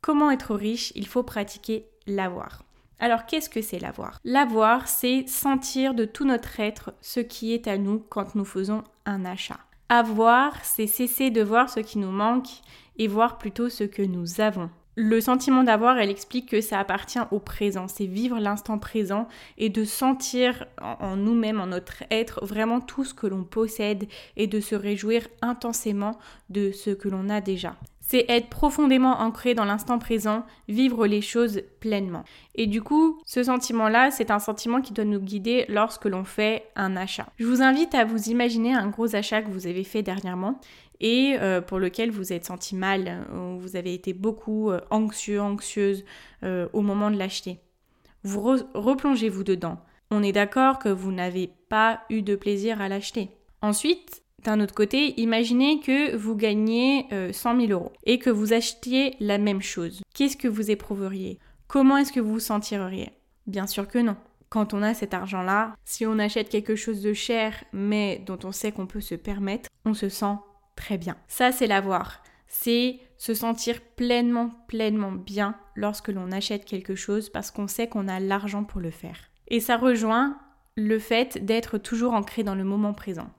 Comment 0.00 0.30
être 0.30 0.54
riche? 0.56 0.92
Il 0.96 1.06
faut 1.06 1.22
pratiquer 1.22 1.86
l'avoir. 2.06 2.65
Alors 2.98 3.26
qu'est-ce 3.26 3.50
que 3.50 3.60
c'est 3.60 3.78
l'avoir? 3.78 4.20
L'avoir, 4.24 4.88
c'est 4.88 5.28
sentir 5.28 5.94
de 5.94 6.04
tout 6.04 6.24
notre 6.24 6.60
être 6.60 6.94
ce 7.00 7.20
qui 7.20 7.52
est 7.52 7.68
à 7.68 7.76
nous 7.76 8.02
quand 8.08 8.34
nous 8.34 8.44
faisons 8.44 8.84
un 9.04 9.24
achat. 9.24 9.58
Avoir, 9.88 10.64
c'est 10.64 10.86
cesser 10.86 11.30
de 11.30 11.42
voir 11.42 11.68
ce 11.70 11.80
qui 11.80 11.98
nous 11.98 12.10
manque 12.10 12.48
et 12.98 13.06
voir 13.06 13.38
plutôt 13.38 13.68
ce 13.68 13.84
que 13.84 14.02
nous 14.02 14.40
avons. 14.40 14.70
Le 14.98 15.20
sentiment 15.20 15.62
d'avoir, 15.62 15.98
elle 15.98 16.08
explique 16.08 16.48
que 16.48 16.62
ça 16.62 16.80
appartient 16.80 17.20
au 17.30 17.38
présent, 17.38 17.86
c'est 17.86 18.06
vivre 18.06 18.40
l'instant 18.40 18.78
présent 18.78 19.28
et 19.58 19.68
de 19.68 19.84
sentir 19.84 20.64
en 20.80 21.16
nous-mêmes, 21.16 21.60
en 21.60 21.66
notre 21.66 22.02
être, 22.10 22.42
vraiment 22.46 22.80
tout 22.80 23.04
ce 23.04 23.12
que 23.12 23.26
l'on 23.26 23.44
possède 23.44 24.08
et 24.38 24.46
de 24.46 24.58
se 24.58 24.74
réjouir 24.74 25.28
intensément 25.42 26.18
de 26.48 26.72
ce 26.72 26.88
que 26.88 27.10
l'on 27.10 27.28
a 27.28 27.42
déjà 27.42 27.76
c'est 28.06 28.24
être 28.28 28.48
profondément 28.48 29.20
ancré 29.20 29.54
dans 29.54 29.64
l'instant 29.64 29.98
présent, 29.98 30.46
vivre 30.68 31.06
les 31.06 31.20
choses 31.20 31.62
pleinement. 31.80 32.24
Et 32.54 32.66
du 32.66 32.80
coup, 32.80 33.20
ce 33.26 33.42
sentiment-là, 33.42 34.10
c'est 34.10 34.30
un 34.30 34.38
sentiment 34.38 34.80
qui 34.80 34.92
doit 34.92 35.04
nous 35.04 35.20
guider 35.20 35.66
lorsque 35.68 36.06
l'on 36.06 36.24
fait 36.24 36.70
un 36.76 36.96
achat. 36.96 37.26
Je 37.36 37.46
vous 37.46 37.62
invite 37.62 37.94
à 37.94 38.04
vous 38.04 38.28
imaginer 38.28 38.74
un 38.74 38.88
gros 38.88 39.14
achat 39.16 39.42
que 39.42 39.50
vous 39.50 39.66
avez 39.66 39.84
fait 39.84 40.02
dernièrement 40.02 40.60
et 41.00 41.36
euh, 41.40 41.60
pour 41.60 41.78
lequel 41.78 42.10
vous 42.10 42.32
êtes 42.32 42.46
senti 42.46 42.74
mal, 42.74 43.26
ou 43.34 43.58
vous 43.58 43.76
avez 43.76 43.92
été 43.92 44.12
beaucoup 44.14 44.70
euh, 44.70 44.80
anxieux, 44.90 45.40
anxieuse 45.40 46.04
euh, 46.42 46.68
au 46.72 46.80
moment 46.80 47.10
de 47.10 47.18
l'acheter. 47.18 47.58
Vous 48.22 48.40
replongez-vous 48.74 49.44
dedans. 49.44 49.78
On 50.10 50.22
est 50.22 50.32
d'accord 50.32 50.78
que 50.78 50.88
vous 50.88 51.12
n'avez 51.12 51.50
pas 51.68 52.00
eu 52.08 52.22
de 52.22 52.36
plaisir 52.36 52.80
à 52.80 52.88
l'acheter. 52.88 53.30
Ensuite, 53.60 54.22
d'un 54.44 54.60
autre 54.60 54.74
côté, 54.74 55.20
imaginez 55.20 55.80
que 55.80 56.14
vous 56.14 56.36
gagnez 56.36 57.08
100 57.32 57.60
000 57.60 57.72
euros 57.72 57.92
et 58.04 58.18
que 58.18 58.30
vous 58.30 58.52
achetiez 58.52 59.16
la 59.18 59.38
même 59.38 59.62
chose. 59.62 60.02
Qu'est-ce 60.14 60.36
que 60.36 60.48
vous 60.48 60.70
éprouveriez? 60.70 61.38
Comment 61.66 61.96
est-ce 61.96 62.12
que 62.12 62.20
vous 62.20 62.34
vous 62.34 62.40
sentiriez? 62.40 63.10
Bien 63.46 63.66
sûr 63.66 63.88
que 63.88 63.98
non. 63.98 64.16
Quand 64.48 64.72
on 64.72 64.82
a 64.82 64.94
cet 64.94 65.14
argent-là, 65.14 65.74
si 65.84 66.06
on 66.06 66.20
achète 66.20 66.48
quelque 66.48 66.76
chose 66.76 67.02
de 67.02 67.12
cher 67.12 67.64
mais 67.72 68.22
dont 68.24 68.38
on 68.44 68.52
sait 68.52 68.70
qu'on 68.70 68.86
peut 68.86 69.00
se 69.00 69.16
permettre, 69.16 69.68
on 69.84 69.94
se 69.94 70.08
sent 70.08 70.36
très 70.76 70.98
bien. 70.98 71.16
Ça, 71.26 71.50
c'est 71.50 71.66
l'avoir. 71.66 72.22
C'est 72.46 73.00
se 73.16 73.34
sentir 73.34 73.80
pleinement, 73.96 74.50
pleinement 74.68 75.10
bien 75.10 75.56
lorsque 75.74 76.08
l'on 76.08 76.30
achète 76.30 76.64
quelque 76.64 76.94
chose 76.94 77.30
parce 77.30 77.50
qu'on 77.50 77.66
sait 77.66 77.88
qu'on 77.88 78.06
a 78.06 78.20
l'argent 78.20 78.62
pour 78.62 78.80
le 78.80 78.92
faire. 78.92 79.18
Et 79.48 79.58
ça 79.58 79.76
rejoint 79.76 80.38
le 80.76 80.98
fait 81.00 81.44
d'être 81.44 81.78
toujours 81.78 82.12
ancré 82.12 82.44
dans 82.44 82.54
le 82.54 82.64
moment 82.64 82.92
présent. 82.92 83.30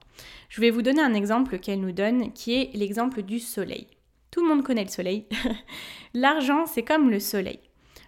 Je 0.48 0.60
vais 0.60 0.70
vous 0.70 0.82
donner 0.82 1.02
un 1.02 1.14
exemple 1.14 1.58
qu'elle 1.58 1.80
nous 1.80 1.92
donne 1.92 2.32
qui 2.32 2.54
est 2.54 2.70
l'exemple 2.74 3.22
du 3.22 3.38
soleil. 3.38 3.86
Tout 4.30 4.42
le 4.42 4.48
monde 4.48 4.64
connaît 4.64 4.84
le 4.84 4.90
soleil. 4.90 5.26
L'argent, 6.14 6.66
c'est 6.66 6.82
comme 6.82 7.10
le 7.10 7.20
soleil. 7.20 7.60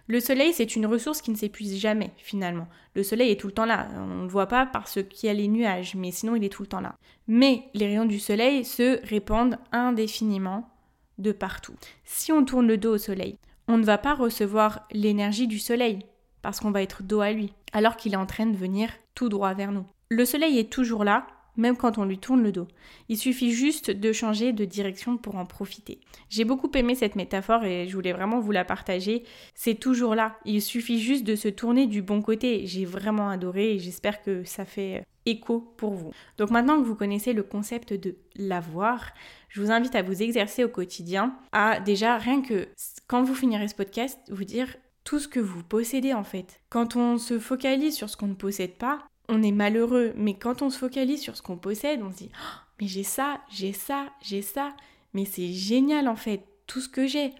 Le 0.07 0.19
soleil, 0.19 0.51
c'est 0.53 0.75
une 0.75 0.85
ressource 0.85 1.21
qui 1.21 1.31
ne 1.31 1.37
s'épuise 1.37 1.79
jamais, 1.79 2.11
finalement. 2.17 2.67
Le 2.95 3.03
soleil 3.03 3.31
est 3.31 3.39
tout 3.39 3.47
le 3.47 3.53
temps 3.53 3.65
là. 3.65 3.87
On 3.95 4.05
ne 4.05 4.21
le 4.23 4.27
voit 4.27 4.47
pas 4.47 4.65
parce 4.65 5.01
qu'il 5.03 5.27
y 5.27 5.29
a 5.29 5.33
les 5.33 5.47
nuages, 5.47 5.95
mais 5.95 6.11
sinon, 6.11 6.35
il 6.35 6.43
est 6.43 6.49
tout 6.49 6.63
le 6.63 6.67
temps 6.67 6.81
là. 6.81 6.95
Mais 7.27 7.63
les 7.73 7.87
rayons 7.87 8.05
du 8.05 8.19
soleil 8.19 8.65
se 8.65 8.99
répandent 9.07 9.57
indéfiniment 9.71 10.69
de 11.17 11.31
partout. 11.31 11.75
Si 12.03 12.31
on 12.31 12.43
tourne 12.43 12.67
le 12.67 12.77
dos 12.77 12.95
au 12.95 12.97
soleil, 12.97 13.37
on 13.67 13.77
ne 13.77 13.85
va 13.85 13.97
pas 13.97 14.13
recevoir 14.13 14.87
l'énergie 14.91 15.47
du 15.47 15.59
soleil 15.59 15.99
parce 16.41 16.59
qu'on 16.59 16.71
va 16.71 16.81
être 16.81 17.03
dos 17.03 17.21
à 17.21 17.31
lui, 17.31 17.53
alors 17.71 17.95
qu'il 17.95 18.13
est 18.13 18.17
en 18.17 18.25
train 18.25 18.47
de 18.47 18.57
venir 18.57 18.89
tout 19.15 19.29
droit 19.29 19.53
vers 19.53 19.71
nous. 19.71 19.85
Le 20.09 20.25
soleil 20.25 20.57
est 20.57 20.71
toujours 20.71 21.03
là, 21.03 21.27
même 21.57 21.77
quand 21.77 21.97
on 21.97 22.05
lui 22.05 22.17
tourne 22.17 22.43
le 22.43 22.51
dos. 22.51 22.67
Il 23.09 23.17
suffit 23.17 23.51
juste 23.51 23.91
de 23.91 24.11
changer 24.11 24.53
de 24.53 24.65
direction 24.65 25.17
pour 25.17 25.35
en 25.35 25.45
profiter. 25.45 25.99
J'ai 26.29 26.45
beaucoup 26.45 26.71
aimé 26.75 26.95
cette 26.95 27.15
métaphore 27.15 27.63
et 27.63 27.87
je 27.87 27.93
voulais 27.93 28.13
vraiment 28.13 28.39
vous 28.39 28.51
la 28.51 28.65
partager. 28.65 29.23
C'est 29.55 29.75
toujours 29.75 30.15
là. 30.15 30.37
Il 30.45 30.61
suffit 30.61 30.99
juste 30.99 31.23
de 31.23 31.35
se 31.35 31.47
tourner 31.47 31.87
du 31.87 32.01
bon 32.01 32.21
côté. 32.21 32.65
J'ai 32.67 32.85
vraiment 32.85 33.29
adoré 33.29 33.75
et 33.75 33.79
j'espère 33.79 34.21
que 34.21 34.43
ça 34.43 34.65
fait 34.65 35.03
écho 35.25 35.73
pour 35.77 35.93
vous. 35.93 36.11
Donc 36.37 36.51
maintenant 36.51 36.79
que 36.79 36.85
vous 36.85 36.95
connaissez 36.95 37.33
le 37.33 37.43
concept 37.43 37.93
de 37.93 38.15
l'avoir, 38.35 39.11
je 39.49 39.61
vous 39.61 39.71
invite 39.71 39.95
à 39.95 40.01
vous 40.01 40.23
exercer 40.23 40.63
au 40.63 40.69
quotidien, 40.69 41.35
à 41.51 41.79
déjà 41.79 42.17
rien 42.17 42.41
que 42.41 42.67
quand 43.07 43.23
vous 43.23 43.35
finirez 43.35 43.67
ce 43.67 43.75
podcast, 43.75 44.19
vous 44.29 44.43
dire 44.43 44.75
tout 45.03 45.19
ce 45.19 45.27
que 45.27 45.39
vous 45.39 45.63
possédez 45.63 46.13
en 46.13 46.23
fait. 46.23 46.61
Quand 46.69 46.95
on 46.95 47.17
se 47.17 47.39
focalise 47.39 47.95
sur 47.95 48.09
ce 48.09 48.17
qu'on 48.17 48.27
ne 48.27 48.33
possède 48.33 48.77
pas, 48.77 48.99
on 49.29 49.43
est 49.43 49.51
malheureux. 49.51 50.13
Mais 50.15 50.33
quand 50.33 50.61
on 50.61 50.69
se 50.69 50.77
focalise 50.77 51.21
sur 51.21 51.35
ce 51.37 51.41
qu'on 51.41 51.57
possède, 51.57 52.01
on 52.01 52.11
se 52.11 52.17
dit 52.17 52.31
oh, 52.33 52.59
mais 52.79 52.87
j'ai 52.87 53.03
ça, 53.03 53.41
j'ai 53.49 53.73
ça, 53.73 54.07
j'ai 54.21 54.41
ça. 54.41 54.75
Mais 55.13 55.25
c'est 55.25 55.51
génial 55.51 56.07
en 56.07 56.15
fait, 56.15 56.43
tout 56.67 56.81
ce 56.81 56.89
que 56.89 57.07
j'ai. 57.07 57.33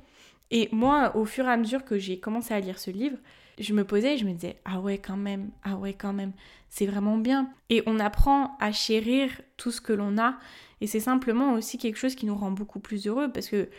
Et 0.52 0.68
moi, 0.72 1.16
au 1.16 1.26
fur 1.26 1.46
et 1.46 1.52
à 1.52 1.58
mesure 1.58 1.86
que 1.86 1.98
j'ai 1.98 2.20
commencé 2.20 2.54
à 2.54 2.60
lire 2.60 2.78
ce 2.78 2.92
livre, 2.92 3.18
je 3.58 3.74
me 3.74 3.86
posais 3.86 4.16
et 4.16 4.18
je 4.18 4.26
me 4.26 4.34
disais 4.34 4.58
ah 4.66 4.80
ouais 4.80 4.98
quand 4.98 5.18
même, 5.18 5.52
ah 5.64 5.76
ouais 5.76 5.94
quand 5.94 6.14
même, 6.14 6.34
c'est 6.70 6.86
vraiment 6.86 7.18
bien. 7.18 7.50
Et 7.70 7.84
on 7.86 8.00
apprend 8.00 8.58
à 8.60 8.72
chérir 8.72 9.30
tout 9.58 9.72
ce 9.72 9.82
que 9.82 9.94
l'on 9.94 10.18
a. 10.18 10.38
Et 10.82 10.88
c'est 10.88 11.00
simplement 11.00 11.54
aussi 11.54 11.78
quelque 11.78 11.98
chose 11.98 12.16
qui 12.16 12.26
nous 12.26 12.36
rend 12.36 12.52
beaucoup 12.52 12.80
plus 12.80 13.08
heureux 13.08 13.32
parce 13.32 13.48
que 13.48 13.70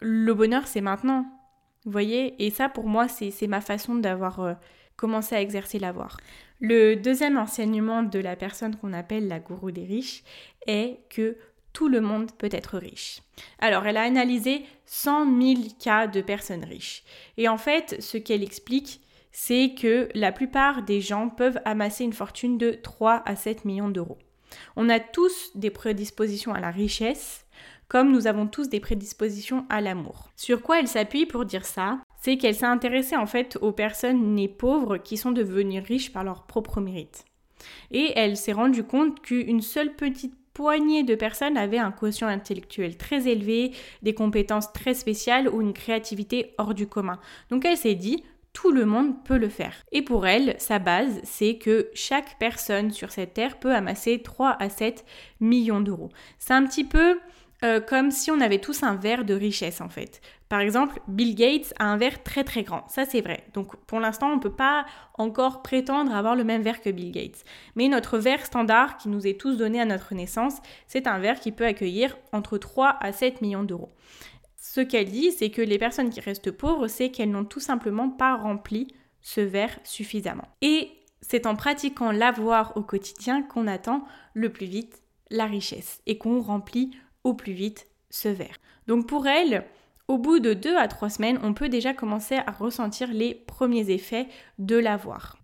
le 0.00 0.34
bonheur 0.34 0.66
c'est 0.66 0.80
maintenant. 0.80 1.26
Vous 1.84 1.92
voyez? 1.92 2.34
Et 2.44 2.50
ça 2.50 2.68
pour 2.68 2.88
moi 2.88 3.06
c'est 3.08 3.46
ma 3.46 3.60
façon 3.60 3.94
d'avoir 3.94 4.40
euh, 4.40 4.54
commencé 4.96 5.34
à 5.34 5.40
exercer 5.40 5.78
l'avoir. 5.78 6.16
Le 6.60 6.94
deuxième 6.94 7.36
enseignement 7.36 8.02
de 8.02 8.18
la 8.18 8.34
personne 8.34 8.76
qu'on 8.76 8.92
appelle 8.92 9.28
la 9.28 9.40
gourou 9.40 9.70
des 9.70 9.84
riches 9.84 10.22
est 10.66 11.00
que 11.10 11.36
tout 11.74 11.88
le 11.88 12.00
monde 12.00 12.32
peut 12.32 12.48
être 12.50 12.78
riche. 12.78 13.20
Alors, 13.58 13.86
elle 13.86 13.98
a 13.98 14.02
analysé 14.02 14.64
100 14.86 15.40
000 15.42 15.60
cas 15.78 16.06
de 16.06 16.22
personnes 16.22 16.64
riches. 16.64 17.04
Et 17.36 17.48
en 17.48 17.58
fait, 17.58 17.96
ce 18.00 18.16
qu'elle 18.16 18.42
explique, 18.42 19.02
c'est 19.30 19.74
que 19.78 20.08
la 20.14 20.32
plupart 20.32 20.82
des 20.82 21.02
gens 21.02 21.28
peuvent 21.28 21.60
amasser 21.66 22.04
une 22.04 22.14
fortune 22.14 22.56
de 22.56 22.70
3 22.70 23.22
à 23.26 23.36
7 23.36 23.66
millions 23.66 23.90
d'euros. 23.90 24.16
On 24.76 24.88
a 24.88 24.98
tous 24.98 25.50
des 25.54 25.70
prédispositions 25.70 26.54
à 26.54 26.60
la 26.60 26.70
richesse, 26.70 27.44
comme 27.88 28.10
nous 28.10 28.26
avons 28.26 28.46
tous 28.46 28.70
des 28.70 28.80
prédispositions 28.80 29.66
à 29.68 29.82
l'amour. 29.82 30.30
Sur 30.36 30.62
quoi 30.62 30.80
elle 30.80 30.88
s'appuie 30.88 31.26
pour 31.26 31.44
dire 31.44 31.66
ça? 31.66 31.98
C'est 32.26 32.38
qu'elle 32.38 32.56
s'est 32.56 32.66
intéressée 32.66 33.14
en 33.14 33.26
fait 33.26 33.56
aux 33.60 33.70
personnes 33.70 34.34
nées 34.34 34.48
pauvres 34.48 34.96
qui 34.96 35.16
sont 35.16 35.30
devenues 35.30 35.78
riches 35.78 36.12
par 36.12 36.24
leur 36.24 36.42
propre 36.42 36.80
mérite. 36.80 37.24
Et 37.92 38.14
elle 38.16 38.36
s'est 38.36 38.50
rendue 38.50 38.82
compte 38.82 39.22
qu'une 39.22 39.60
seule 39.60 39.94
petite 39.94 40.34
poignée 40.52 41.04
de 41.04 41.14
personnes 41.14 41.56
avaient 41.56 41.78
un 41.78 41.92
quotient 41.92 42.26
intellectuel 42.26 42.96
très 42.96 43.28
élevé, 43.28 43.70
des 44.02 44.12
compétences 44.12 44.72
très 44.72 44.94
spéciales 44.94 45.48
ou 45.48 45.60
une 45.60 45.72
créativité 45.72 46.52
hors 46.58 46.74
du 46.74 46.88
commun. 46.88 47.20
Donc 47.50 47.64
elle 47.64 47.76
s'est 47.76 47.94
dit, 47.94 48.24
tout 48.52 48.72
le 48.72 48.86
monde 48.86 49.22
peut 49.22 49.38
le 49.38 49.48
faire. 49.48 49.76
Et 49.92 50.02
pour 50.02 50.26
elle, 50.26 50.56
sa 50.58 50.80
base, 50.80 51.20
c'est 51.22 51.58
que 51.58 51.90
chaque 51.94 52.40
personne 52.40 52.90
sur 52.90 53.12
cette 53.12 53.34
terre 53.34 53.60
peut 53.60 53.72
amasser 53.72 54.20
3 54.20 54.56
à 54.58 54.68
7 54.68 55.04
millions 55.38 55.80
d'euros. 55.80 56.08
C'est 56.40 56.54
un 56.54 56.66
petit 56.66 56.82
peu 56.82 57.20
euh, 57.64 57.80
comme 57.80 58.10
si 58.10 58.30
on 58.30 58.40
avait 58.40 58.58
tous 58.58 58.82
un 58.82 58.96
verre 58.96 59.24
de 59.24 59.34
richesse 59.34 59.80
en 59.80 59.88
fait. 59.88 60.20
Par 60.48 60.60
exemple, 60.60 61.00
Bill 61.08 61.34
Gates 61.34 61.72
a 61.78 61.86
un 61.86 61.96
verre 61.96 62.22
très 62.22 62.44
très 62.44 62.62
grand, 62.62 62.86
ça 62.88 63.04
c'est 63.04 63.20
vrai. 63.20 63.44
Donc 63.54 63.76
pour 63.86 63.98
l'instant, 63.98 64.30
on 64.30 64.36
ne 64.36 64.40
peut 64.40 64.52
pas 64.54 64.84
encore 65.14 65.62
prétendre 65.62 66.14
avoir 66.14 66.36
le 66.36 66.44
même 66.44 66.62
verre 66.62 66.82
que 66.82 66.90
Bill 66.90 67.12
Gates. 67.12 67.44
Mais 67.74 67.88
notre 67.88 68.18
verre 68.18 68.44
standard 68.44 68.98
qui 68.98 69.08
nous 69.08 69.26
est 69.26 69.40
tous 69.40 69.56
donné 69.56 69.80
à 69.80 69.86
notre 69.86 70.14
naissance, 70.14 70.58
c'est 70.86 71.06
un 71.06 71.18
verre 71.18 71.40
qui 71.40 71.50
peut 71.50 71.64
accueillir 71.64 72.16
entre 72.32 72.58
3 72.58 72.96
à 73.00 73.12
7 73.12 73.40
millions 73.40 73.64
d'euros. 73.64 73.92
Ce 74.58 74.80
qu'elle 74.80 75.10
dit, 75.10 75.32
c'est 75.32 75.50
que 75.50 75.62
les 75.62 75.78
personnes 75.78 76.10
qui 76.10 76.20
restent 76.20 76.52
pauvres, 76.52 76.88
c'est 76.88 77.10
qu'elles 77.10 77.30
n'ont 77.30 77.44
tout 77.44 77.60
simplement 77.60 78.10
pas 78.10 78.36
rempli 78.36 78.88
ce 79.22 79.40
verre 79.40 79.78
suffisamment. 79.82 80.48
Et 80.60 80.90
c'est 81.20 81.46
en 81.46 81.56
pratiquant 81.56 82.12
l'avoir 82.12 82.76
au 82.76 82.82
quotidien 82.82 83.42
qu'on 83.42 83.66
attend 83.66 84.04
le 84.34 84.50
plus 84.50 84.66
vite 84.66 85.02
la 85.30 85.46
richesse 85.46 86.00
et 86.06 86.18
qu'on 86.18 86.40
remplit 86.40 86.90
au 87.26 87.34
plus 87.34 87.52
vite 87.52 87.86
ce 88.08 88.28
verre. 88.28 88.56
Donc 88.86 89.08
pour 89.08 89.26
elle, 89.26 89.64
au 90.08 90.16
bout 90.16 90.38
de 90.38 90.54
deux 90.54 90.76
à 90.76 90.86
trois 90.86 91.10
semaines, 91.10 91.40
on 91.42 91.54
peut 91.54 91.68
déjà 91.68 91.92
commencer 91.92 92.36
à 92.36 92.52
ressentir 92.52 93.08
les 93.12 93.34
premiers 93.34 93.90
effets 93.90 94.28
de 94.58 94.76
l'avoir. 94.76 95.36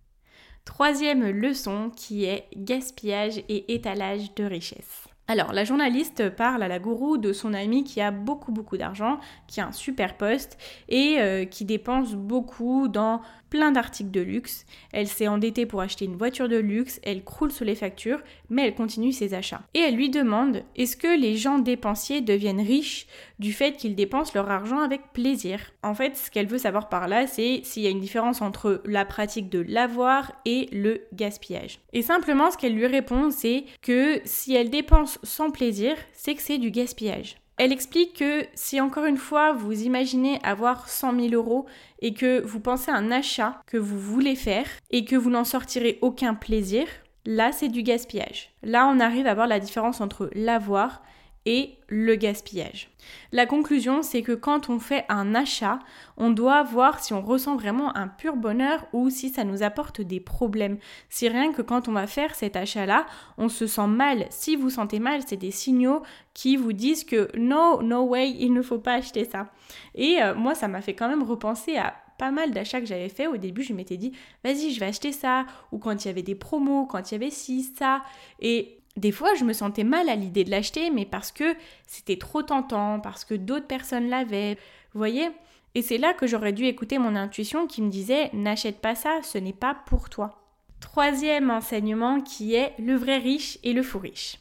Troisième 0.65 1.29
leçon 1.29 1.91
qui 1.95 2.25
est 2.25 2.47
gaspillage 2.57 3.39
et 3.49 3.75
étalage 3.75 4.33
de 4.37 4.45
richesse. 4.45 5.09
Alors, 5.29 5.53
la 5.53 5.65
journaliste 5.65 6.31
parle 6.31 6.63
à 6.63 6.69
la 6.69 6.79
gourou 6.79 7.17
de 7.17 7.33
son 7.33 7.55
ami 7.55 7.85
qui 7.85 8.01
a 8.01 8.11
beaucoup 8.11 8.53
beaucoup 8.53 8.77
d'argent, 8.77 9.19
qui 9.47 9.61
a 9.61 9.67
un 9.67 9.73
super 9.73 10.17
poste 10.17 10.59
et 10.89 11.17
euh, 11.21 11.45
qui 11.45 11.65
dépense 11.65 12.15
beaucoup 12.15 12.87
dans 12.89 13.23
plein 13.49 13.73
d'articles 13.73 14.11
de 14.11 14.21
luxe. 14.21 14.67
Elle 14.93 15.07
s'est 15.07 15.29
endettée 15.29 15.65
pour 15.65 15.81
acheter 15.81 16.05
une 16.05 16.17
voiture 16.17 16.49
de 16.49 16.57
luxe, 16.57 17.01
elle 17.03 17.25
croule 17.25 17.53
sous 17.53 17.65
les 17.65 17.77
factures, 17.77 18.21
mais 18.53 18.67
elle 18.67 18.75
continue 18.75 19.13
ses 19.13 19.35
achats. 19.35 19.63
Et 19.75 19.81
elle 19.81 19.97
lui 19.97 20.11
demande 20.11 20.63
est-ce 20.77 20.97
que 20.97 21.19
les 21.19 21.37
gens 21.37 21.59
dépensiers 21.59 22.21
deviennent 22.21 22.61
riches 22.61 23.07
du 23.39 23.53
fait 23.53 23.77
qu'ils 23.77 23.97
dépensent 23.97 24.33
leur 24.35 24.51
argent 24.51 24.79
avec 24.79 25.13
plaisir? 25.13 25.73
En 25.83 25.95
fait, 25.95 26.17
ce 26.17 26.31
qu'elle 26.31 26.47
veut 26.47 26.59
savoir 26.59 26.89
par 26.89 27.09
là, 27.09 27.27
c'est 27.27 27.63
s'il 27.65 27.83
y 27.83 27.87
a 27.87 27.91
une 27.91 28.01
différence 28.01 28.43
entre 28.43 28.83
la 28.85 29.05
pratique 29.05 29.49
de 29.49 29.65
l'avoir 29.67 30.33
et 30.45 30.69
le 30.73 31.03
gaspillage. 31.15 31.81
Et 31.93 32.03
simplement, 32.03 32.51
ce 32.51 32.59
qu'elle 32.59 32.75
lui 32.75 32.87
répond, 32.87 33.31
c'est 33.31 33.65
que 33.81 34.21
si 34.25 34.55
elle 34.55 34.71
dépense 34.71 35.19
sans 35.23 35.51
plaisir, 35.51 35.97
c'est 36.13 36.35
que 36.35 36.43
c'est 36.43 36.59
du 36.59 36.71
gaspillage. 36.71 37.37
Elle 37.59 37.73
explique 37.73 38.19
que 38.19 38.45
si 38.55 38.81
encore 38.81 39.05
une 39.05 39.19
fois 39.19 39.53
vous 39.53 39.83
imaginez 39.83 40.41
avoir 40.43 40.89
100 40.89 41.21
000 41.29 41.35
euros 41.35 41.67
et 42.01 42.15
que 42.15 42.41
vous 42.41 42.61
pensez 42.61 42.91
à 42.91 42.97
un 42.97 43.11
achat 43.11 43.61
que 43.67 43.77
vous 43.77 43.99
voulez 43.99 44.37
faire 44.37 44.67
et 44.91 45.05
que 45.05 45.17
vous 45.17 45.31
n'en 45.31 45.45
sortirez 45.45 45.99
aucun 46.01 46.35
plaisir, 46.35 46.87
là 47.27 47.53
c'est 47.53 47.69
du 47.69 47.83
gaspillage. 47.83 48.51
Là 48.63 48.91
on 48.93 49.01
arrive 49.01 49.27
à 49.27 49.35
voir 49.35 49.47
la 49.47 49.61
différence 49.61 50.01
entre 50.01 50.31
l'avoir 50.35 51.03
et 51.45 51.77
le 51.89 52.15
gaspillage. 52.15 52.89
La 53.33 53.47
conclusion, 53.47 54.03
c'est 54.03 54.23
que 54.23 54.33
quand 54.33 54.71
on 54.71 54.79
fait 54.79 55.05
un 55.09 55.35
achat, 55.35 55.81
on 56.17 56.31
doit 56.31 56.63
voir 56.63 57.01
si 57.01 57.13
on 57.13 57.21
ressent 57.21 57.57
vraiment 57.57 57.97
un 57.97 58.07
pur 58.07 58.37
bonheur 58.37 58.87
ou 58.93 59.11
si 59.11 59.29
ça 59.29 59.43
nous 59.43 59.63
apporte 59.65 60.01
des 60.01 60.21
problèmes. 60.21 60.79
Si 61.09 61.29
rien 61.29 61.53
que 61.53 61.63
quand 61.63 61.89
on 61.89 61.93
va 61.93 62.07
faire 62.07 62.35
cet 62.37 62.55
achat-là, 62.55 63.07
on 63.39 63.49
se 63.49 63.67
sent 63.67 63.89
mal. 63.89 64.27
Si 64.31 64.55
vous 64.55 64.71
sentez 64.71 65.01
mal, 65.01 65.23
c'est 65.27 65.37
des 65.37 65.51
signaux 65.51 66.03
qui 66.33 66.57
vous 66.57 66.73
disent 66.73 67.05
que 67.05 67.29
no, 67.37 67.83
no 67.83 68.03
way, 68.03 68.31
il 68.31 68.53
ne 68.53 68.63
faut 68.63 68.79
pas 68.79 68.95
acheter 68.95 69.25
ça. 69.25 69.49
Et 69.97 70.23
euh, 70.23 70.35
moi, 70.35 70.55
ça 70.55 70.69
m'a 70.69 70.81
fait 70.81 70.95
quand 70.95 71.09
même 71.09 71.25
repenser 71.25 71.77
à 71.77 71.95
mal 72.31 72.53
d'achats 72.53 72.81
que 72.81 72.87
j'avais 72.87 73.09
fait. 73.09 73.27
Au 73.27 73.37
début, 73.37 73.63
je 73.63 73.73
m'étais 73.73 73.97
dit, 73.97 74.13
vas-y, 74.45 74.73
je 74.73 74.81
vais 74.81 74.87
acheter 74.87 75.13
ça. 75.13 75.47
Ou 75.73 75.79
quand 75.79 76.05
il 76.05 76.09
y 76.09 76.11
avait 76.11 76.23
des 76.23 76.35
promos, 76.35 76.87
quand 76.87 77.11
il 77.11 77.15
y 77.15 77.17
avait 77.17 77.31
ci, 77.31 77.63
ça. 77.63 78.03
Et 78.41 78.79
des 78.97 79.13
fois, 79.13 79.35
je 79.35 79.45
me 79.45 79.53
sentais 79.53 79.85
mal 79.85 80.09
à 80.09 80.17
l'idée 80.17 80.45
de 80.45 80.51
l'acheter, 80.51 80.91
mais 80.91 81.07
parce 81.07 81.33
que 81.33 81.55
c'était 81.87 82.19
trop 82.19 82.43
tentant, 82.43 83.01
parce 83.01 83.25
que 83.25 83.35
d'autres 83.35 83.67
personnes 83.67 84.09
l'avaient. 84.09 84.59
Voyez 84.95 85.31
Et 85.75 85.83
c'est 85.83 85.99
là 85.99 86.13
que 86.13 86.27
j'aurais 86.27 86.53
dû 86.53 86.67
écouter 86.67 86.99
mon 86.99 87.17
intuition 87.17 87.67
qui 87.67 87.81
me 87.83 87.91
disait 87.91 88.31
n'achète 88.35 88.81
pas 88.81 88.95
ça, 88.95 89.21
ce 89.23 89.39
n'est 89.39 89.55
pas 89.55 89.75
pour 89.87 90.11
toi. 90.11 90.39
Troisième 90.81 91.51
enseignement 91.51 92.21
qui 92.21 92.55
est 92.55 92.75
le 92.79 92.95
vrai 92.97 93.19
riche 93.19 93.59
et 93.63 93.73
le 93.73 93.83
faux 93.83 94.01
riche. 94.01 94.39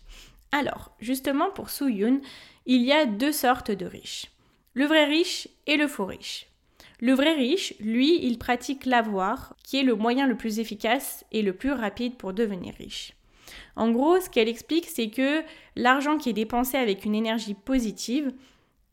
Alors, 0.51 0.91
justement 1.00 1.50
pour 1.51 1.69
Su 1.69 1.85
il 2.65 2.81
y 2.83 2.91
a 2.91 3.05
deux 3.05 3.31
sortes 3.31 3.71
de 3.71 3.85
riches. 3.85 4.31
Le 4.73 4.85
vrai 4.85 5.05
riche 5.05 5.47
et 5.65 5.77
le 5.77 5.88
faux 5.88 6.05
riche. 6.05 6.50
Le 7.01 7.13
vrai 7.13 7.34
riche, 7.34 7.74
lui, 7.79 8.24
il 8.24 8.38
pratique 8.38 8.86
l'avoir, 8.86 9.55
qui 9.63 9.77
est 9.79 9.84
le 9.84 9.96
moyen 9.96 10.27
le 10.27 10.38
plus 10.38 10.60
efficace 10.60 11.25
et 11.31 11.41
le 11.41 11.53
plus 11.53 11.72
rapide 11.72 12.15
pour 12.15 12.31
devenir 12.31 12.75
riche. 12.75 13.13
En 13.75 13.89
gros, 13.89 14.20
ce 14.20 14.29
qu'elle 14.29 14.48
explique, 14.48 14.86
c'est 14.88 15.10
que 15.10 15.41
l'argent 15.75 16.17
qui 16.17 16.29
est 16.29 16.34
dépensé 16.34 16.77
avec 16.77 17.03
une 17.03 17.15
énergie 17.15 17.55
positive 17.55 18.31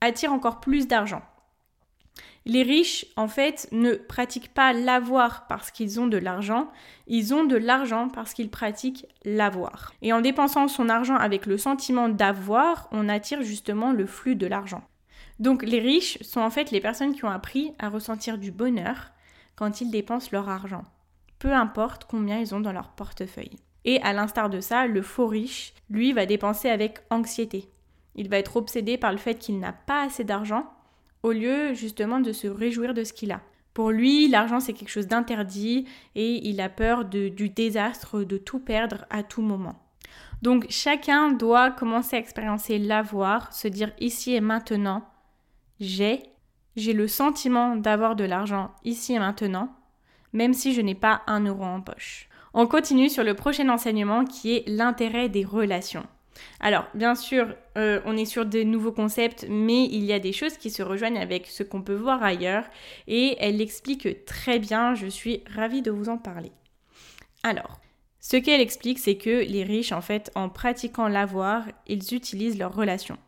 attire 0.00 0.33
encore 0.33 0.61
plus 0.61 0.88
d'argent. 0.88 1.21
Les 2.47 2.62
riches, 2.62 3.05
en 3.17 3.29
fait, 3.29 3.69
ne 3.73 3.93
pratiquent 3.93 4.55
pas 4.55 4.73
l'avoir 4.73 5.47
parce 5.47 5.71
qu'ils 5.71 6.00
ont 6.00 6.07
de 6.07 6.17
l'argent, 6.17 6.71
ils 7.09 7.35
ont 7.35 7.45
de 7.45 7.57
l'argent 7.57 8.09
parce 8.09 8.33
qu'ils 8.33 8.49
pratiquent 8.49 9.05
l'avoir. 9.27 9.93
Et 10.00 10.15
en 10.15 10.23
dépensant 10.23 10.67
son 10.67 10.88
argent 10.88 11.17
avec 11.17 11.45
le 11.45 11.59
sentiment 11.59 12.09
d'avoir, 12.09 12.88
on 12.91 13.11
attire 13.11 13.43
justement 13.43 13.93
le 13.93 14.07
flux 14.07 14.35
de 14.35 14.47
l'argent. 14.47 14.83
Donc 15.38 15.62
les 15.62 15.78
riches 15.78 16.18
sont 16.23 16.40
en 16.40 16.50
fait 16.50 16.71
les 16.71 16.80
personnes 16.80 17.14
qui 17.14 17.25
ont 17.25 17.30
appris 17.30 17.73
à 17.78 17.88
ressentir 17.88 18.38
du 18.38 18.50
bonheur 18.50 19.12
quand 19.57 19.80
ils 19.80 19.90
dépensent 19.90 20.30
leur 20.33 20.49
argent, 20.49 20.85
peu 21.38 21.52
importe 21.52 22.04
combien 22.04 22.38
ils 22.38 22.54
ont 22.54 22.61
dans 22.61 22.73
leur 22.73 22.90
portefeuille. 22.90 23.57
Et 23.85 24.00
à 24.02 24.12
l'instar 24.12 24.50
de 24.50 24.61
ça, 24.61 24.87
le 24.87 25.02
faux 25.02 25.26
riche, 25.26 25.73
lui, 25.90 26.12
va 26.12 26.26
dépenser 26.26 26.68
avec 26.68 27.00
anxiété. 27.11 27.68
Il 28.16 28.28
va 28.28 28.38
être 28.38 28.57
obsédé 28.57 28.99
par 28.99 29.12
le 29.12 29.18
fait 29.18 29.37
qu'il 29.37 29.61
n'a 29.61 29.73
pas 29.73 30.02
assez 30.04 30.25
d'argent, 30.25 30.71
au 31.23 31.33
lieu 31.33 31.75
justement 31.75 32.21
de 32.21 32.33
se 32.33 32.49
réjouir 32.49 32.95
de 32.95 33.04
ce 33.04 33.12
qu'il 33.12 33.33
a. 33.33 33.40
Pour 33.75 33.90
lui, 33.90 34.28
l'argent 34.28 34.59
c'est 34.59 34.73
quelque 34.73 34.90
chose 34.90 35.07
d'interdit 35.07 35.87
et 36.16 36.49
il 36.49 36.61
a 36.61 36.68
peur 36.68 37.04
du 37.04 37.49
désastre, 37.49 38.25
de 38.25 38.37
tout 38.37 38.59
perdre 38.59 39.04
à 39.11 39.23
tout 39.23 39.42
moment. 39.42 39.76
Donc 40.42 40.66
chacun 40.68 41.33
doit 41.33 41.71
commencer 41.71 42.16
à 42.16 42.18
expériencer 42.18 42.78
l'avoir, 42.78 43.52
se 43.52 43.68
dire 43.68 43.92
ici 44.00 44.35
et 44.35 44.40
maintenant, 44.40 45.04
j'ai, 45.81 46.23
j'ai 46.77 46.93
le 46.93 47.09
sentiment 47.09 47.77
d'avoir 47.77 48.17
de 48.17 48.25
l'argent 48.25 48.71
ici 48.85 49.15
et 49.15 49.19
maintenant, 49.19 49.75
même 50.33 50.55
si 50.55 50.75
je 50.75 50.81
n'ai 50.81 50.95
pas 50.95 51.23
un 51.27 51.45
euro 51.45 51.65
en 51.65 51.81
poche. 51.81 52.29
On 52.55 52.67
continue 52.67 53.09
sur 53.09 53.25
le 53.25 53.35
prochain 53.35 53.69
enseignement 53.69 54.25
qui 54.25 54.57
est 54.57 54.65
l'intérêt 54.69 55.29
des 55.29 55.45
relations. 55.45 56.07
Alors, 56.61 56.87
bien 56.95 57.15
sûr, 57.15 57.55
euh, 57.77 58.01
on 58.05 58.17
est 58.17 58.25
sur 58.25 58.47
de 58.47 58.63
nouveaux 58.63 58.93
concepts, 58.93 59.47
mais 59.49 59.85
il 59.85 60.05
y 60.05 60.13
a 60.13 60.19
des 60.19 60.33
choses 60.33 60.57
qui 60.57 60.71
se 60.71 60.83
rejoignent 60.83 61.21
avec 61.21 61.47
ce 61.47 61.63
qu'on 61.63 61.83
peut 61.83 61.95
voir 61.95 62.23
ailleurs, 62.23 62.65
et 63.07 63.37
elle 63.41 63.57
l'explique 63.57 64.25
très 64.25 64.59
bien, 64.59 64.95
je 64.95 65.07
suis 65.07 65.43
ravie 65.55 65.83
de 65.83 65.91
vous 65.91 66.09
en 66.09 66.17
parler. 66.17 66.53
Alors, 67.43 67.81
ce 68.21 68.37
qu'elle 68.37 68.61
explique, 68.61 68.99
c'est 68.99 69.17
que 69.17 69.45
les 69.45 69.65
riches, 69.65 69.93
en 69.93 70.01
fait, 70.01 70.31
en 70.35 70.49
pratiquant 70.49 71.09
l'avoir, 71.09 71.65
ils 71.87 72.15
utilisent 72.15 72.59
leurs 72.59 72.75
relations. 72.75 73.19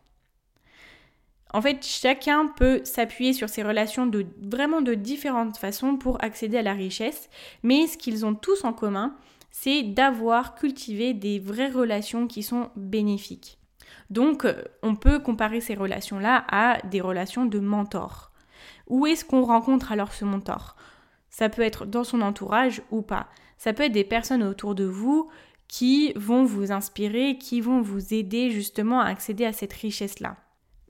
En 1.53 1.61
fait, 1.61 1.85
chacun 1.85 2.47
peut 2.47 2.81
s'appuyer 2.85 3.33
sur 3.33 3.49
ses 3.49 3.63
relations 3.63 4.05
de 4.05 4.25
vraiment 4.41 4.81
de 4.81 4.93
différentes 4.93 5.57
façons 5.57 5.97
pour 5.97 6.23
accéder 6.23 6.57
à 6.57 6.61
la 6.61 6.73
richesse, 6.73 7.29
mais 7.61 7.87
ce 7.87 7.97
qu'ils 7.97 8.25
ont 8.25 8.35
tous 8.35 8.63
en 8.63 8.71
commun, 8.71 9.15
c'est 9.51 9.83
d'avoir 9.83 10.55
cultivé 10.55 11.13
des 11.13 11.39
vraies 11.39 11.69
relations 11.69 12.27
qui 12.27 12.41
sont 12.41 12.69
bénéfiques. 12.77 13.57
Donc, 14.09 14.45
euh, 14.45 14.63
on 14.81 14.95
peut 14.95 15.19
comparer 15.19 15.59
ces 15.59 15.75
relations-là 15.75 16.45
à 16.49 16.81
des 16.87 17.01
relations 17.01 17.45
de 17.45 17.59
mentor. 17.59 18.31
Où 18.87 19.05
est-ce 19.05 19.25
qu'on 19.25 19.43
rencontre 19.43 19.91
alors 19.91 20.13
ce 20.13 20.25
mentor? 20.25 20.75
Ça 21.29 21.49
peut 21.49 21.61
être 21.61 21.85
dans 21.85 22.03
son 22.03 22.21
entourage 22.21 22.81
ou 22.91 23.01
pas. 23.01 23.27
Ça 23.57 23.73
peut 23.73 23.83
être 23.83 23.91
des 23.91 24.03
personnes 24.03 24.43
autour 24.43 24.75
de 24.75 24.85
vous 24.85 25.29
qui 25.67 26.11
vont 26.15 26.43
vous 26.43 26.71
inspirer, 26.71 27.37
qui 27.37 27.61
vont 27.61 27.81
vous 27.81 28.13
aider 28.13 28.51
justement 28.51 28.99
à 28.99 29.05
accéder 29.05 29.45
à 29.45 29.53
cette 29.53 29.73
richesse-là. 29.73 30.35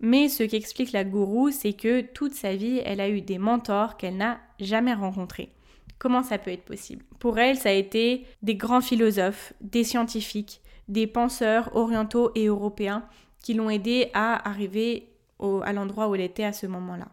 Mais 0.02 0.30
ce 0.30 0.42
qu'explique 0.44 0.92
la 0.92 1.04
gourou, 1.04 1.52
c'est 1.52 1.74
que 1.74 2.02
toute 2.02 2.34
sa 2.34 2.56
vie, 2.56 2.82
elle 2.84 3.00
a 3.00 3.08
eu 3.08 3.22
des 3.22 3.38
mentors 3.38 3.98
qu'elle 3.98 4.18
n'a 4.18 4.40
jamais 4.60 4.96
rencontrés. 4.96 5.54
Comment 6.00 6.24
ça 6.24 6.40
peut 6.40 6.52
être 6.52 6.66
possible? 6.66 7.06
Pour 7.20 7.38
elle, 7.38 7.58
ça 7.58 7.70
a 7.70 7.74
été 7.74 8.26
des 8.42 8.56
grands 8.56 8.82
philosophes, 8.82 9.54
des 9.62 9.84
scientifiques, 9.84 10.62
des 10.88 11.06
penseurs 11.06 11.76
orientaux 11.76 12.32
et 12.34 12.48
européens 12.48 13.06
qui 13.44 13.54
l'ont 13.54 13.70
aidé 13.70 14.10
à 14.16 14.50
arriver 14.50 15.08
à 15.40 15.72
l'endroit 15.72 16.10
où 16.10 16.16
elle 16.16 16.22
était 16.22 16.44
à 16.44 16.54
ce 16.54 16.66
moment-là. 16.66 17.08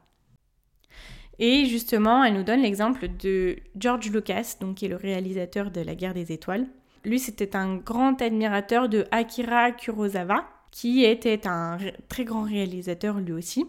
Et 1.38 1.66
justement, 1.66 2.24
elle 2.24 2.34
nous 2.34 2.42
donne 2.42 2.62
l'exemple 2.62 3.08
de 3.20 3.56
George 3.78 4.10
Lucas, 4.10 4.56
donc 4.60 4.76
qui 4.76 4.86
est 4.86 4.88
le 4.88 4.96
réalisateur 4.96 5.70
de 5.70 5.82
La 5.82 5.94
Guerre 5.94 6.14
des 6.14 6.32
Étoiles. 6.32 6.66
Lui, 7.04 7.18
c'était 7.18 7.54
un 7.54 7.76
grand 7.76 8.20
admirateur 8.20 8.88
de 8.88 9.04
Akira 9.10 9.70
Kurosawa, 9.72 10.44
qui 10.70 11.04
était 11.04 11.46
un 11.46 11.78
très 12.08 12.24
grand 12.24 12.42
réalisateur 12.42 13.18
lui 13.18 13.32
aussi. 13.32 13.66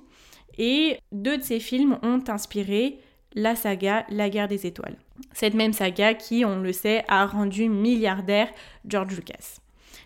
Et 0.57 0.97
deux 1.11 1.37
de 1.37 1.43
ses 1.43 1.59
films 1.59 1.97
ont 2.03 2.23
inspiré 2.27 2.99
la 3.33 3.55
saga 3.55 4.05
La 4.09 4.29
Guerre 4.29 4.47
des 4.47 4.65
Étoiles. 4.65 4.97
Cette 5.33 5.53
même 5.53 5.73
saga 5.73 6.13
qui, 6.13 6.43
on 6.45 6.59
le 6.59 6.73
sait, 6.73 7.05
a 7.07 7.25
rendu 7.25 7.69
milliardaire 7.69 8.49
George 8.85 9.15
Lucas. 9.15 9.59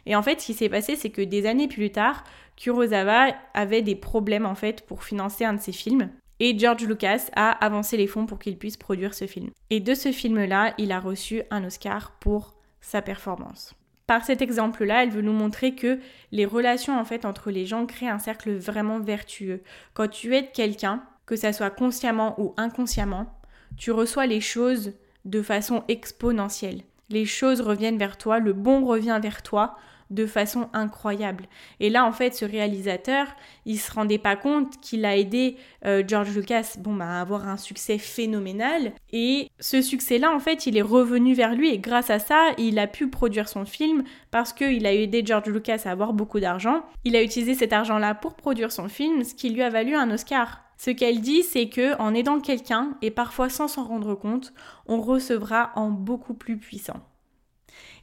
Et 0.05 0.15
en 0.15 0.21
fait, 0.21 0.41
ce 0.41 0.47
qui 0.47 0.53
s'est 0.53 0.69
passé, 0.69 0.95
c'est 0.95 1.09
que 1.09 1.21
des 1.21 1.45
années 1.45 1.67
plus 1.67 1.91
tard, 1.91 2.23
Kurosawa 2.57 3.33
avait 3.53 3.81
des 3.81 3.95
problèmes 3.95 4.45
en 4.45 4.55
fait 4.55 4.85
pour 4.85 5.03
financer 5.03 5.45
un 5.45 5.53
de 5.53 5.61
ses 5.61 5.71
films. 5.71 6.09
Et 6.39 6.57
George 6.57 6.83
Lucas 6.83 7.27
a 7.35 7.51
avancé 7.63 7.95
les 7.95 8.07
fonds 8.07 8.25
pour 8.25 8.39
qu'il 8.39 8.57
puisse 8.57 8.77
produire 8.77 9.13
ce 9.13 9.27
film. 9.27 9.51
Et 9.69 9.79
de 9.79 9.93
ce 9.93 10.11
film-là, 10.11 10.73
il 10.77 10.91
a 10.91 10.99
reçu 10.99 11.43
un 11.51 11.63
Oscar 11.63 12.11
pour 12.19 12.55
sa 12.81 13.01
performance. 13.01 13.75
Par 14.07 14.25
cet 14.25 14.41
exemple-là, 14.41 15.03
elle 15.03 15.11
veut 15.11 15.21
nous 15.21 15.33
montrer 15.33 15.75
que 15.75 15.99
les 16.31 16.45
relations 16.45 16.99
en 16.99 17.05
fait 17.05 17.25
entre 17.25 17.51
les 17.51 17.65
gens 17.65 17.85
créent 17.85 18.09
un 18.09 18.19
cercle 18.19 18.53
vraiment 18.53 18.99
vertueux. 18.99 19.61
Quand 19.93 20.09
tu 20.09 20.35
aides 20.35 20.51
quelqu'un, 20.51 21.03
que 21.25 21.35
ça 21.35 21.53
soit 21.53 21.69
consciemment 21.69 22.39
ou 22.39 22.53
inconsciemment, 22.57 23.33
tu 23.77 23.91
reçois 23.91 24.25
les 24.25 24.41
choses 24.41 24.93
de 25.25 25.41
façon 25.41 25.83
exponentielle. 25.87 26.81
Les 27.09 27.25
choses 27.25 27.61
reviennent 27.61 27.97
vers 27.97 28.17
toi, 28.17 28.39
le 28.39 28.53
bon 28.53 28.85
revient 28.85 29.19
vers 29.21 29.41
toi, 29.41 29.77
de 30.09 30.25
façon 30.25 30.69
incroyable. 30.73 31.45
Et 31.79 31.89
là, 31.89 32.05
en 32.05 32.11
fait, 32.11 32.33
ce 32.35 32.45
réalisateur, 32.45 33.27
il 33.65 33.77
se 33.79 33.91
rendait 33.91 34.17
pas 34.17 34.35
compte 34.35 34.79
qu'il 34.81 35.05
a 35.05 35.17
aidé 35.17 35.57
euh, 35.85 36.03
George 36.07 36.35
Lucas 36.35 36.75
bon, 36.79 36.93
bah, 36.93 37.17
à 37.17 37.21
avoir 37.21 37.47
un 37.47 37.57
succès 37.57 37.97
phénoménal. 37.97 38.93
Et 39.11 39.49
ce 39.59 39.81
succès-là, 39.81 40.31
en 40.33 40.39
fait, 40.39 40.65
il 40.65 40.77
est 40.77 40.81
revenu 40.81 41.33
vers 41.33 41.55
lui. 41.55 41.69
Et 41.69 41.79
grâce 41.79 42.09
à 42.09 42.19
ça, 42.19 42.49
il 42.57 42.79
a 42.79 42.87
pu 42.87 43.09
produire 43.09 43.49
son 43.49 43.65
film 43.65 44.03
parce 44.31 44.53
qu'il 44.53 44.85
a 44.85 44.93
aidé 44.93 45.23
George 45.25 45.47
Lucas 45.47 45.81
à 45.85 45.91
avoir 45.91 46.13
beaucoup 46.13 46.39
d'argent. 46.39 46.83
Il 47.03 47.15
a 47.15 47.23
utilisé 47.23 47.53
cet 47.53 47.73
argent-là 47.73 48.15
pour 48.15 48.35
produire 48.35 48.71
son 48.71 48.89
film, 48.89 49.23
ce 49.23 49.33
qui 49.33 49.49
lui 49.49 49.61
a 49.61 49.69
valu 49.69 49.95
un 49.95 50.11
Oscar. 50.11 50.63
Ce 50.77 50.91
qu'elle 50.91 51.21
dit, 51.21 51.43
c'est 51.43 51.69
que 51.69 51.97
en 51.99 52.13
aidant 52.13 52.39
quelqu'un, 52.39 52.97
et 53.01 53.11
parfois 53.11 53.49
sans 53.49 53.67
s'en 53.67 53.85
rendre 53.85 54.15
compte, 54.15 54.53
on 54.85 54.99
recevra 54.99 55.71
en 55.75 55.89
beaucoup 55.89 56.33
plus 56.33 56.57
puissant. 56.57 56.99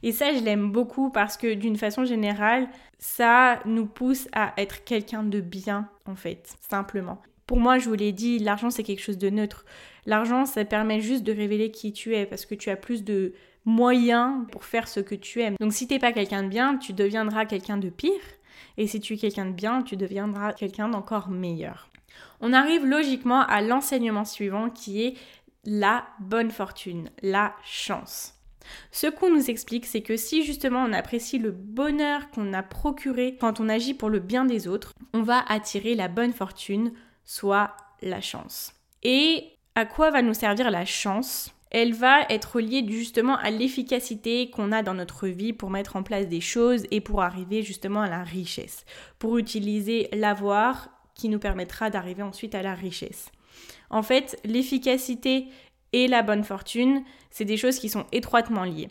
Et 0.03 0.11
ça, 0.11 0.33
je 0.33 0.43
l'aime 0.43 0.71
beaucoup 0.71 1.09
parce 1.09 1.37
que 1.37 1.53
d'une 1.53 1.77
façon 1.77 2.05
générale, 2.05 2.67
ça 2.97 3.59
nous 3.65 3.85
pousse 3.85 4.27
à 4.33 4.53
être 4.57 4.83
quelqu'un 4.83 5.23
de 5.23 5.41
bien, 5.41 5.89
en 6.05 6.15
fait, 6.15 6.55
simplement. 6.69 7.21
Pour 7.45 7.59
moi, 7.59 7.77
je 7.77 7.89
vous 7.89 7.95
l'ai 7.95 8.11
dit, 8.11 8.39
l'argent, 8.39 8.69
c'est 8.69 8.83
quelque 8.83 9.01
chose 9.01 9.17
de 9.17 9.29
neutre. 9.29 9.65
L'argent, 10.05 10.45
ça 10.45 10.65
permet 10.65 11.01
juste 11.01 11.23
de 11.23 11.33
révéler 11.33 11.71
qui 11.71 11.93
tu 11.93 12.15
es 12.15 12.25
parce 12.25 12.45
que 12.45 12.55
tu 12.55 12.69
as 12.69 12.75
plus 12.75 13.03
de 13.03 13.33
moyens 13.65 14.47
pour 14.51 14.65
faire 14.65 14.87
ce 14.87 14.99
que 14.99 15.15
tu 15.15 15.41
aimes. 15.41 15.55
Donc 15.59 15.73
si 15.73 15.87
t'es 15.87 15.99
pas 15.99 16.11
quelqu'un 16.11 16.43
de 16.43 16.47
bien, 16.47 16.77
tu 16.77 16.93
deviendras 16.93 17.45
quelqu'un 17.45 17.77
de 17.77 17.89
pire. 17.89 18.21
Et 18.77 18.87
si 18.87 18.99
tu 18.99 19.13
es 19.13 19.17
quelqu'un 19.17 19.45
de 19.45 19.51
bien, 19.51 19.83
tu 19.83 19.97
deviendras 19.97 20.53
quelqu'un 20.53 20.89
d'encore 20.89 21.29
meilleur. 21.29 21.89
On 22.39 22.53
arrive 22.53 22.85
logiquement 22.85 23.41
à 23.41 23.61
l'enseignement 23.61 24.25
suivant 24.25 24.69
qui 24.69 25.03
est 25.03 25.13
la 25.63 26.05
bonne 26.19 26.49
fortune, 26.49 27.09
la 27.21 27.53
chance. 27.63 28.40
Ce 28.91 29.07
qu'on 29.07 29.29
nous 29.29 29.49
explique, 29.49 29.85
c'est 29.85 30.01
que 30.01 30.17
si 30.17 30.43
justement 30.43 30.83
on 30.83 30.93
apprécie 30.93 31.39
le 31.39 31.51
bonheur 31.51 32.29
qu'on 32.31 32.53
a 32.53 32.63
procuré 32.63 33.37
quand 33.39 33.59
on 33.59 33.69
agit 33.69 33.93
pour 33.93 34.09
le 34.09 34.19
bien 34.19 34.45
des 34.45 34.67
autres, 34.67 34.93
on 35.13 35.21
va 35.21 35.43
attirer 35.47 35.95
la 35.95 36.07
bonne 36.07 36.33
fortune, 36.33 36.93
soit 37.23 37.75
la 38.01 38.21
chance. 38.21 38.73
Et 39.03 39.45
à 39.75 39.85
quoi 39.85 40.11
va 40.11 40.21
nous 40.21 40.33
servir 40.33 40.69
la 40.71 40.85
chance? 40.85 41.51
Elle 41.71 41.93
va 41.93 42.23
être 42.29 42.59
liée 42.59 42.85
justement 42.87 43.37
à 43.37 43.49
l'efficacité 43.49 44.49
qu'on 44.49 44.73
a 44.73 44.83
dans 44.83 44.93
notre 44.93 45.27
vie 45.27 45.53
pour 45.53 45.69
mettre 45.69 45.95
en 45.95 46.03
place 46.03 46.27
des 46.27 46.41
choses 46.41 46.85
et 46.91 46.99
pour 46.99 47.21
arriver 47.21 47.63
justement 47.63 48.01
à 48.01 48.09
la 48.09 48.23
richesse, 48.23 48.85
pour 49.19 49.37
utiliser 49.37 50.09
l'avoir 50.11 50.89
qui 51.15 51.29
nous 51.29 51.39
permettra 51.39 51.89
d'arriver 51.89 52.23
ensuite 52.23 52.55
à 52.55 52.61
la 52.61 52.73
richesse. 52.73 53.31
En 53.89 54.03
fait, 54.03 54.37
l'efficacité 54.43 55.47
et 55.93 56.07
la 56.07 56.21
bonne 56.21 56.43
fortune, 56.43 57.03
c'est 57.29 57.45
des 57.45 57.57
choses 57.57 57.79
qui 57.79 57.89
sont 57.89 58.05
étroitement 58.11 58.63
liées. 58.63 58.89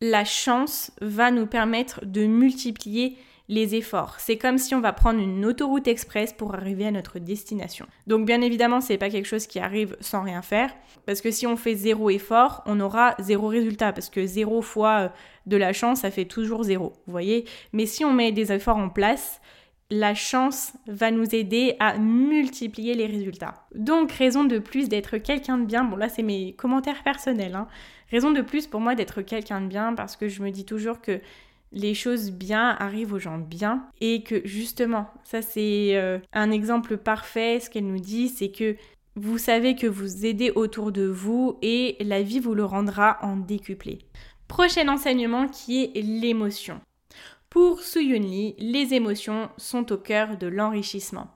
La 0.00 0.24
chance 0.24 0.90
va 1.00 1.30
nous 1.30 1.46
permettre 1.46 2.04
de 2.04 2.26
multiplier 2.26 3.16
les 3.48 3.74
efforts. 3.74 4.16
C'est 4.18 4.38
comme 4.38 4.56
si 4.56 4.74
on 4.74 4.80
va 4.80 4.92
prendre 4.92 5.20
une 5.20 5.44
autoroute 5.44 5.86
express 5.86 6.32
pour 6.32 6.54
arriver 6.54 6.86
à 6.86 6.90
notre 6.90 7.18
destination. 7.18 7.86
Donc 8.06 8.24
bien 8.24 8.40
évidemment, 8.40 8.80
c'est 8.80 8.96
pas 8.96 9.10
quelque 9.10 9.26
chose 9.26 9.46
qui 9.46 9.58
arrive 9.58 9.96
sans 10.00 10.22
rien 10.22 10.40
faire 10.40 10.74
parce 11.06 11.20
que 11.20 11.30
si 11.30 11.46
on 11.46 11.56
fait 11.56 11.74
zéro 11.74 12.08
effort, 12.08 12.62
on 12.66 12.80
aura 12.80 13.14
zéro 13.18 13.48
résultat 13.48 13.92
parce 13.92 14.08
que 14.08 14.24
zéro 14.24 14.62
fois 14.62 14.98
euh, 14.98 15.08
de 15.46 15.58
la 15.58 15.74
chance, 15.74 16.00
ça 16.00 16.10
fait 16.10 16.24
toujours 16.24 16.62
zéro, 16.62 16.94
vous 17.06 17.12
voyez 17.12 17.44
Mais 17.72 17.84
si 17.84 18.04
on 18.04 18.12
met 18.14 18.32
des 18.32 18.50
efforts 18.50 18.78
en 18.78 18.88
place, 18.88 19.40
la 19.90 20.14
chance 20.14 20.72
va 20.86 21.10
nous 21.10 21.34
aider 21.34 21.76
à 21.78 21.98
multiplier 21.98 22.94
les 22.94 23.06
résultats. 23.06 23.66
Donc, 23.74 24.12
raison 24.12 24.44
de 24.44 24.58
plus 24.58 24.88
d'être 24.88 25.18
quelqu'un 25.18 25.58
de 25.58 25.66
bien, 25.66 25.84
bon 25.84 25.96
là 25.96 26.08
c'est 26.08 26.22
mes 26.22 26.54
commentaires 26.54 27.02
personnels, 27.02 27.54
hein. 27.54 27.68
raison 28.10 28.30
de 28.30 28.40
plus 28.40 28.66
pour 28.66 28.80
moi 28.80 28.94
d'être 28.94 29.22
quelqu'un 29.22 29.60
de 29.60 29.66
bien 29.66 29.94
parce 29.94 30.16
que 30.16 30.28
je 30.28 30.42
me 30.42 30.50
dis 30.50 30.64
toujours 30.64 31.00
que 31.00 31.20
les 31.72 31.94
choses 31.94 32.30
bien 32.30 32.76
arrivent 32.78 33.12
aux 33.12 33.18
gens 33.18 33.38
bien 33.38 33.86
et 34.00 34.22
que 34.22 34.40
justement, 34.46 35.08
ça 35.24 35.42
c'est 35.42 35.96
euh, 35.96 36.18
un 36.32 36.50
exemple 36.50 36.96
parfait, 36.96 37.60
ce 37.60 37.68
qu'elle 37.68 37.86
nous 37.86 37.98
dit, 37.98 38.28
c'est 38.28 38.50
que 38.50 38.76
vous 39.16 39.38
savez 39.38 39.76
que 39.76 39.86
vous 39.86 40.24
aidez 40.24 40.50
autour 40.50 40.90
de 40.92 41.06
vous 41.06 41.58
et 41.62 41.96
la 42.00 42.22
vie 42.22 42.40
vous 42.40 42.54
le 42.54 42.64
rendra 42.64 43.18
en 43.22 43.36
décuplé. 43.36 43.98
Prochain 44.48 44.88
enseignement 44.88 45.48
qui 45.48 45.84
est 45.84 46.02
l'émotion. 46.02 46.80
Pour 47.54 47.82
Suyunli, 47.82 48.56
les 48.58 48.94
émotions 48.94 49.48
sont 49.58 49.92
au 49.92 49.96
cœur 49.96 50.36
de 50.36 50.48
l'enrichissement. 50.48 51.28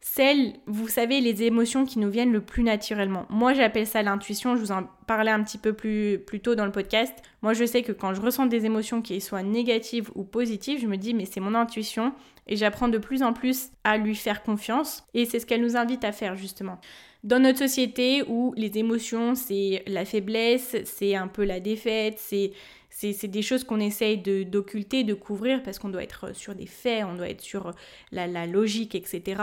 Celles, 0.00 0.52
vous 0.66 0.86
savez, 0.86 1.20
les 1.20 1.42
émotions 1.42 1.84
qui 1.84 1.98
nous 1.98 2.10
viennent 2.10 2.30
le 2.30 2.42
plus 2.42 2.62
naturellement. 2.62 3.26
Moi, 3.28 3.54
j'appelle 3.54 3.88
ça 3.88 4.04
l'intuition. 4.04 4.54
Je 4.54 4.60
vous 4.60 4.70
en 4.70 4.84
parlais 5.08 5.32
un 5.32 5.42
petit 5.42 5.58
peu 5.58 5.72
plus, 5.72 6.20
plus 6.24 6.38
tôt 6.38 6.54
dans 6.54 6.64
le 6.64 6.70
podcast. 6.70 7.12
Moi, 7.42 7.54
je 7.54 7.64
sais 7.64 7.82
que 7.82 7.90
quand 7.90 8.14
je 8.14 8.20
ressens 8.20 8.46
des 8.46 8.66
émotions 8.66 9.02
qui 9.02 9.20
soient 9.20 9.42
négatives 9.42 10.12
ou 10.14 10.22
positives, 10.22 10.80
je 10.80 10.86
me 10.86 10.96
dis, 10.96 11.12
mais 11.12 11.24
c'est 11.24 11.40
mon 11.40 11.56
intuition. 11.56 12.12
Et 12.46 12.54
j'apprends 12.54 12.86
de 12.86 12.98
plus 12.98 13.24
en 13.24 13.32
plus 13.32 13.70
à 13.82 13.98
lui 13.98 14.14
faire 14.14 14.44
confiance. 14.44 15.02
Et 15.12 15.24
c'est 15.24 15.40
ce 15.40 15.46
qu'elle 15.46 15.62
nous 15.62 15.76
invite 15.76 16.04
à 16.04 16.12
faire, 16.12 16.36
justement. 16.36 16.80
Dans 17.24 17.40
notre 17.40 17.58
société 17.58 18.22
où 18.28 18.54
les 18.56 18.78
émotions, 18.78 19.34
c'est 19.34 19.82
la 19.88 20.04
faiblesse, 20.04 20.76
c'est 20.84 21.16
un 21.16 21.26
peu 21.26 21.42
la 21.42 21.58
défaite, 21.58 22.14
c'est 22.18 22.52
c'est 22.98 23.28
des 23.28 23.42
choses 23.42 23.62
qu'on 23.62 23.78
essaye 23.78 24.18
d'occulter, 24.18 25.04
de, 25.04 25.14
couvrir, 25.14 25.62
parce 25.62 25.78
qu'on 25.78 25.88
doit 25.88 26.02
être 26.02 26.34
sur 26.34 26.54
des 26.54 26.66
faits, 26.66 27.04
on 27.04 27.14
doit 27.14 27.28
être 27.28 27.40
sur 27.40 27.72
la, 28.10 28.26
la 28.26 28.46
logique, 28.46 28.94
etc. 28.96 29.42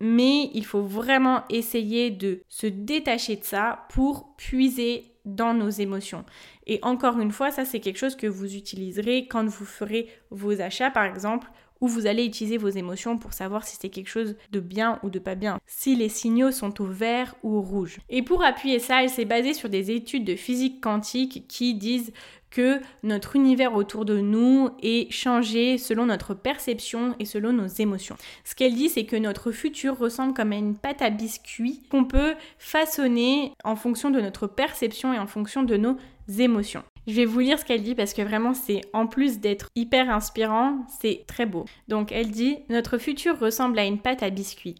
Mais 0.00 0.50
il 0.54 0.64
faut 0.64 0.82
vraiment 0.82 1.44
essayer 1.50 2.10
de 2.10 2.40
se 2.48 2.66
détacher 2.66 3.36
de 3.36 3.44
ça 3.44 3.86
pour 3.90 4.34
puiser 4.36 5.04
dans 5.26 5.52
nos 5.52 5.68
émotions. 5.68 6.24
Et 6.66 6.78
encore 6.82 7.18
une 7.20 7.32
fois, 7.32 7.50
ça 7.50 7.64
c'est 7.64 7.80
quelque 7.80 7.98
chose 7.98 8.16
que 8.16 8.26
vous 8.26 8.54
utiliserez 8.54 9.26
quand 9.26 9.44
vous 9.44 9.66
ferez 9.66 10.08
vos 10.30 10.60
achats 10.60 10.90
par 10.90 11.04
exemple, 11.04 11.48
où 11.80 11.88
vous 11.88 12.06
allez 12.06 12.24
utiliser 12.24 12.56
vos 12.56 12.68
émotions 12.68 13.18
pour 13.18 13.32
savoir 13.32 13.66
si 13.66 13.76
c'est 13.78 13.90
quelque 13.90 14.08
chose 14.08 14.36
de 14.50 14.60
bien 14.60 14.98
ou 15.02 15.10
de 15.10 15.18
pas 15.18 15.34
bien, 15.34 15.58
si 15.66 15.94
les 15.94 16.08
signaux 16.08 16.50
sont 16.50 16.80
au 16.80 16.86
vert 16.86 17.34
ou 17.42 17.56
au 17.56 17.60
rouge. 17.60 17.98
Et 18.08 18.22
pour 18.22 18.42
appuyer 18.42 18.78
ça, 18.78 19.02
elle 19.02 19.10
s'est 19.10 19.24
basée 19.24 19.52
sur 19.52 19.68
des 19.68 19.90
études 19.90 20.24
de 20.24 20.36
physique 20.36 20.80
quantique 20.80 21.46
qui 21.48 21.74
disent 21.74 22.12
que 22.56 22.80
notre 23.02 23.36
univers 23.36 23.74
autour 23.74 24.06
de 24.06 24.18
nous 24.18 24.70
est 24.82 25.12
changé 25.12 25.76
selon 25.76 26.06
notre 26.06 26.32
perception 26.32 27.14
et 27.18 27.26
selon 27.26 27.52
nos 27.52 27.66
émotions. 27.66 28.16
Ce 28.44 28.54
qu'elle 28.54 28.74
dit, 28.74 28.88
c'est 28.88 29.04
que 29.04 29.16
notre 29.16 29.50
futur 29.50 29.98
ressemble 29.98 30.32
comme 30.32 30.52
à 30.52 30.56
une 30.56 30.74
pâte 30.74 31.02
à 31.02 31.10
biscuits 31.10 31.82
qu'on 31.90 32.06
peut 32.06 32.32
façonner 32.58 33.52
en 33.62 33.76
fonction 33.76 34.10
de 34.10 34.22
notre 34.22 34.46
perception 34.46 35.12
et 35.12 35.18
en 35.18 35.26
fonction 35.26 35.64
de 35.64 35.76
nos 35.76 35.98
émotions. 36.38 36.82
Je 37.06 37.12
vais 37.12 37.26
vous 37.26 37.40
lire 37.40 37.58
ce 37.58 37.66
qu'elle 37.66 37.82
dit 37.82 37.94
parce 37.94 38.14
que 38.14 38.22
vraiment 38.22 38.54
c'est 38.54 38.80
en 38.94 39.06
plus 39.06 39.38
d'être 39.38 39.68
hyper 39.76 40.08
inspirant, 40.08 40.78
c'est 40.98 41.24
très 41.26 41.44
beau. 41.44 41.66
Donc 41.88 42.10
elle 42.10 42.30
dit 42.30 42.56
Notre 42.70 42.96
futur 42.96 43.38
ressemble 43.38 43.78
à 43.78 43.84
une 43.84 44.00
pâte 44.00 44.22
à 44.22 44.30
biscuits. 44.30 44.76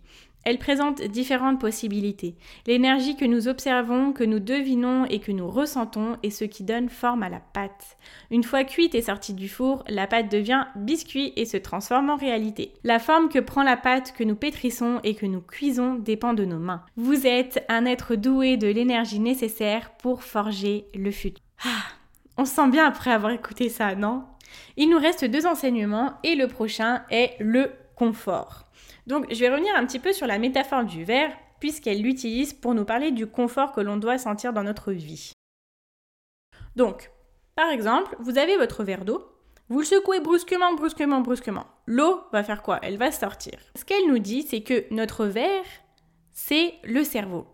Elle 0.47 0.59
présente 0.59 1.03
différentes 1.03 1.61
possibilités. 1.61 2.37
L'énergie 2.69 3.17
que 3.17 3.25
nous 3.25 3.49
observons, 3.49 4.13
que 4.13 4.23
nous 4.23 4.39
devinons 4.39 5.05
et 5.07 5.19
que 5.19 5.33
nous 5.33 5.51
ressentons 5.51 6.19
est 6.23 6.31
ce 6.31 6.45
qui 6.45 6.63
donne 6.63 6.89
forme 6.89 7.25
à 7.25 7.29
la 7.29 7.41
pâte. 7.41 7.97
Une 8.31 8.45
fois 8.45 8.63
cuite 8.63 8.95
et 8.95 9.03
sortie 9.03 9.35
du 9.35 9.49
four, 9.49 9.83
la 9.89 10.07
pâte 10.07 10.31
devient 10.31 10.67
biscuit 10.77 11.33
et 11.35 11.47
se 11.47 11.57
transforme 11.57 12.11
en 12.11 12.17
réalité. 12.17 12.75
La 12.85 13.01
forme 13.01 13.29
que 13.29 13.41
prend 13.41 13.65
la 13.65 13.77
pâte 13.77 14.15
que 14.17 14.23
nous 14.23 14.37
pétrissons 14.37 15.01
et 15.03 15.17
que 15.17 15.27
nous 15.27 15.41
cuisons 15.41 15.97
dépend 15.97 16.33
de 16.33 16.45
nos 16.45 16.61
mains. 16.61 16.85
Vous 16.95 17.27
êtes 17.27 17.65
un 17.69 17.85
être 17.85 18.15
doué 18.15 18.57
de 18.57 18.69
l'énergie 18.69 19.19
nécessaire 19.19 19.91
pour 19.97 20.23
forger 20.23 20.87
le 20.95 21.11
futur. 21.11 21.43
Ah, 21.65 21.83
on 22.39 22.45
se 22.45 22.55
sent 22.55 22.69
bien 22.69 22.87
après 22.87 23.11
avoir 23.11 23.33
écouté 23.33 23.69
ça, 23.69 23.97
non? 23.97 24.23
Il 24.77 24.91
nous 24.91 24.99
reste 25.01 25.25
deux 25.25 25.45
enseignements 25.45 26.13
et 26.23 26.37
le 26.37 26.47
prochain 26.47 27.03
est 27.11 27.35
le 27.41 27.73
confort. 27.97 28.66
Donc 29.07 29.27
je 29.31 29.39
vais 29.39 29.51
revenir 29.51 29.75
un 29.77 29.87
petit 29.87 29.99
peu 29.99 30.13
sur 30.13 30.27
la 30.27 30.39
métaphore 30.39 30.85
du 30.85 31.05
verre, 31.05 31.33
puisqu'elle 31.61 32.03
l'utilise 32.03 32.53
pour 32.53 32.75
nous 32.75 32.85
parler 32.85 33.13
du 33.13 33.27
confort 33.27 33.73
que 33.73 33.81
l'on 33.81 33.97
doit 33.97 34.19
sentir 34.19 34.53
dans 34.53 34.65
notre 34.65 34.93
vie. 34.93 35.33
Donc, 36.75 37.11
par 37.55 37.71
exemple, 37.71 38.15
vous 38.19 38.37
avez 38.37 38.57
votre 38.57 38.85
verre 38.85 39.05
d'eau, 39.05 39.25
vous 39.69 39.81
le 39.81 39.85
secouez 39.85 40.21
brusquement, 40.21 40.75
brusquement, 40.75 41.21
brusquement. 41.21 41.67
L'eau 41.87 42.21
va 42.33 42.45
faire 42.45 42.63
quoi? 42.63 42.79
Elle 42.83 42.99
va 42.99 43.11
sortir. 43.11 43.59
Ce 43.75 43.85
qu'elle 43.85 44.07
nous 44.07 44.19
dit, 44.19 44.43
c'est 44.43 44.61
que 44.61 44.85
notre 44.93 45.27
verre, 45.27 45.65
c'est 46.33 46.75
le 46.85 47.03
cerveau. 47.03 47.47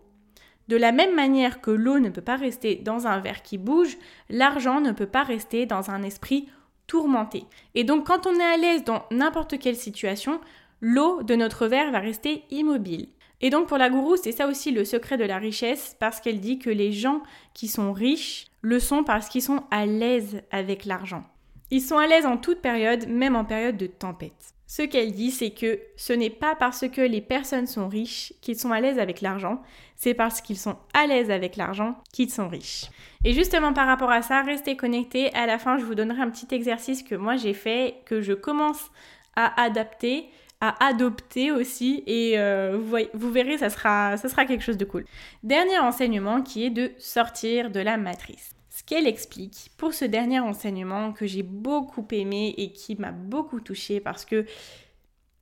De 0.67 0.77
la 0.77 0.91
même 0.91 1.15
manière 1.15 1.61
que 1.61 1.71
l'eau 1.71 1.99
ne 1.99 2.09
peut 2.09 2.21
pas 2.21 2.35
rester 2.35 2.75
dans 2.75 3.07
un 3.07 3.19
verre 3.19 3.41
qui 3.41 3.57
bouge, 3.57 3.97
l'argent 4.29 4.79
ne 4.79 4.91
peut 4.91 5.07
pas 5.07 5.23
rester 5.23 5.65
dans 5.65 5.89
un 5.89 6.03
esprit 6.03 6.49
tourmenté. 6.85 7.45
Et 7.75 7.83
donc 7.83 8.07
quand 8.07 8.27
on 8.27 8.35
est 8.35 8.43
à 8.43 8.57
l'aise 8.57 8.83
dans 8.83 9.05
n'importe 9.09 9.57
quelle 9.57 9.75
situation, 9.75 10.39
l'eau 10.83 11.23
de 11.23 11.35
notre 11.35 11.67
verre 11.67 11.91
va 11.91 11.99
rester 11.99 12.43
immobile. 12.51 13.07
Et 13.39 13.49
donc 13.49 13.67
pour 13.67 13.77
la 13.77 13.89
gourou, 13.89 14.17
c'est 14.17 14.33
ça 14.33 14.47
aussi 14.47 14.71
le 14.71 14.83
secret 14.83 15.17
de 15.17 15.23
la 15.23 15.37
richesse, 15.37 15.95
parce 15.97 16.19
qu'elle 16.19 16.41
dit 16.41 16.59
que 16.59 16.69
les 16.69 16.91
gens 16.91 17.23
qui 17.53 17.69
sont 17.69 17.93
riches 17.93 18.47
le 18.61 18.79
sont 18.79 19.05
parce 19.05 19.29
qu'ils 19.29 19.41
sont 19.41 19.63
à 19.71 19.85
l'aise 19.85 20.41
avec 20.51 20.83
l'argent. 20.83 21.23
Ils 21.71 21.81
sont 21.81 21.97
à 21.97 22.05
l'aise 22.05 22.25
en 22.25 22.35
toute 22.35 22.59
période, 22.59 23.07
même 23.07 23.37
en 23.37 23.45
période 23.45 23.77
de 23.77 23.87
tempête. 23.87 24.53
Ce 24.67 24.81
qu'elle 24.81 25.13
dit, 25.13 25.31
c'est 25.31 25.51
que 25.51 25.79
ce 25.95 26.11
n'est 26.11 26.29
pas 26.29 26.55
parce 26.55 26.87
que 26.89 27.01
les 27.01 27.21
personnes 27.21 27.67
sont 27.67 27.87
riches 27.87 28.33
qu'ils 28.41 28.59
sont 28.59 28.71
à 28.71 28.81
l'aise 28.81 28.99
avec 28.99 29.21
l'argent, 29.21 29.61
c'est 29.95 30.13
parce 30.13 30.41
qu'ils 30.41 30.57
sont 30.57 30.75
à 30.93 31.07
l'aise 31.07 31.31
avec 31.31 31.55
l'argent 31.55 31.95
qu'ils 32.11 32.29
sont 32.31 32.49
riches. 32.49 32.89
Et 33.23 33.31
justement 33.33 33.71
par 33.71 33.87
rapport 33.87 34.11
à 34.11 34.21
ça, 34.21 34.41
restez 34.41 34.75
connectés. 34.75 35.33
À 35.33 35.45
la 35.45 35.59
fin, 35.59 35.77
je 35.77 35.85
vous 35.85 35.95
donnerai 35.95 36.21
un 36.21 36.29
petit 36.29 36.53
exercice 36.53 37.03
que 37.03 37.15
moi 37.15 37.37
j'ai 37.37 37.53
fait, 37.53 38.01
que 38.05 38.19
je 38.19 38.33
commence 38.33 38.91
à 39.35 39.61
adapter 39.61 40.29
adopter 40.69 41.51
aussi 41.51 42.03
et 42.05 42.39
euh, 42.39 42.77
vous, 43.13 43.31
verrez, 43.31 43.57
ça 43.57 43.69
sera, 43.69 44.17
ça 44.17 44.29
sera 44.29 44.45
quelque 44.45 44.63
chose 44.63 44.77
de 44.77 44.85
cool. 44.85 45.05
Dernier 45.43 45.79
enseignement 45.79 46.41
qui 46.41 46.65
est 46.65 46.69
de 46.69 46.91
sortir 46.97 47.69
de 47.71 47.79
la 47.79 47.97
matrice. 47.97 48.51
Ce 48.69 48.83
qu'elle 48.83 49.07
explique 49.07 49.71
pour 49.77 49.93
ce 49.93 50.05
dernier 50.05 50.39
enseignement 50.39 51.13
que 51.13 51.25
j'ai 51.25 51.43
beaucoup 51.43 52.07
aimé 52.11 52.53
et 52.57 52.71
qui 52.71 52.95
m'a 52.95 53.11
beaucoup 53.11 53.59
touché 53.59 53.99
parce 53.99 54.25
que 54.25 54.45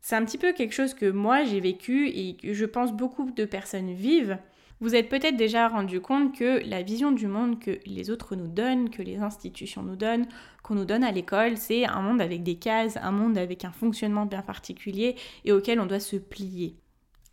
c'est 0.01 0.15
un 0.15 0.25
petit 0.25 0.37
peu 0.37 0.51
quelque 0.51 0.73
chose 0.73 0.93
que 0.93 1.09
moi 1.09 1.43
j'ai 1.43 1.59
vécu 1.59 2.09
et 2.09 2.35
que 2.35 2.53
je 2.53 2.65
pense 2.65 2.91
beaucoup 2.91 3.29
de 3.31 3.45
personnes 3.45 3.93
vivent. 3.93 4.37
Vous 4.81 4.95
êtes 4.95 5.09
peut-être 5.09 5.37
déjà 5.37 5.67
rendu 5.67 6.01
compte 6.01 6.35
que 6.35 6.59
la 6.67 6.81
vision 6.81 7.11
du 7.11 7.27
monde 7.27 7.59
que 7.59 7.77
les 7.85 8.09
autres 8.09 8.35
nous 8.35 8.47
donnent, 8.47 8.89
que 8.89 9.03
les 9.03 9.19
institutions 9.19 9.83
nous 9.83 9.95
donnent, 9.95 10.25
qu'on 10.63 10.73
nous 10.73 10.85
donne 10.85 11.03
à 11.03 11.11
l'école, 11.11 11.55
c'est 11.55 11.85
un 11.85 12.01
monde 12.01 12.19
avec 12.19 12.41
des 12.41 12.55
cases, 12.55 12.97
un 12.97 13.11
monde 13.11 13.37
avec 13.37 13.63
un 13.63 13.71
fonctionnement 13.71 14.25
bien 14.25 14.41
particulier 14.41 15.15
et 15.45 15.51
auquel 15.51 15.79
on 15.79 15.85
doit 15.85 15.99
se 15.99 16.15
plier. 16.15 16.75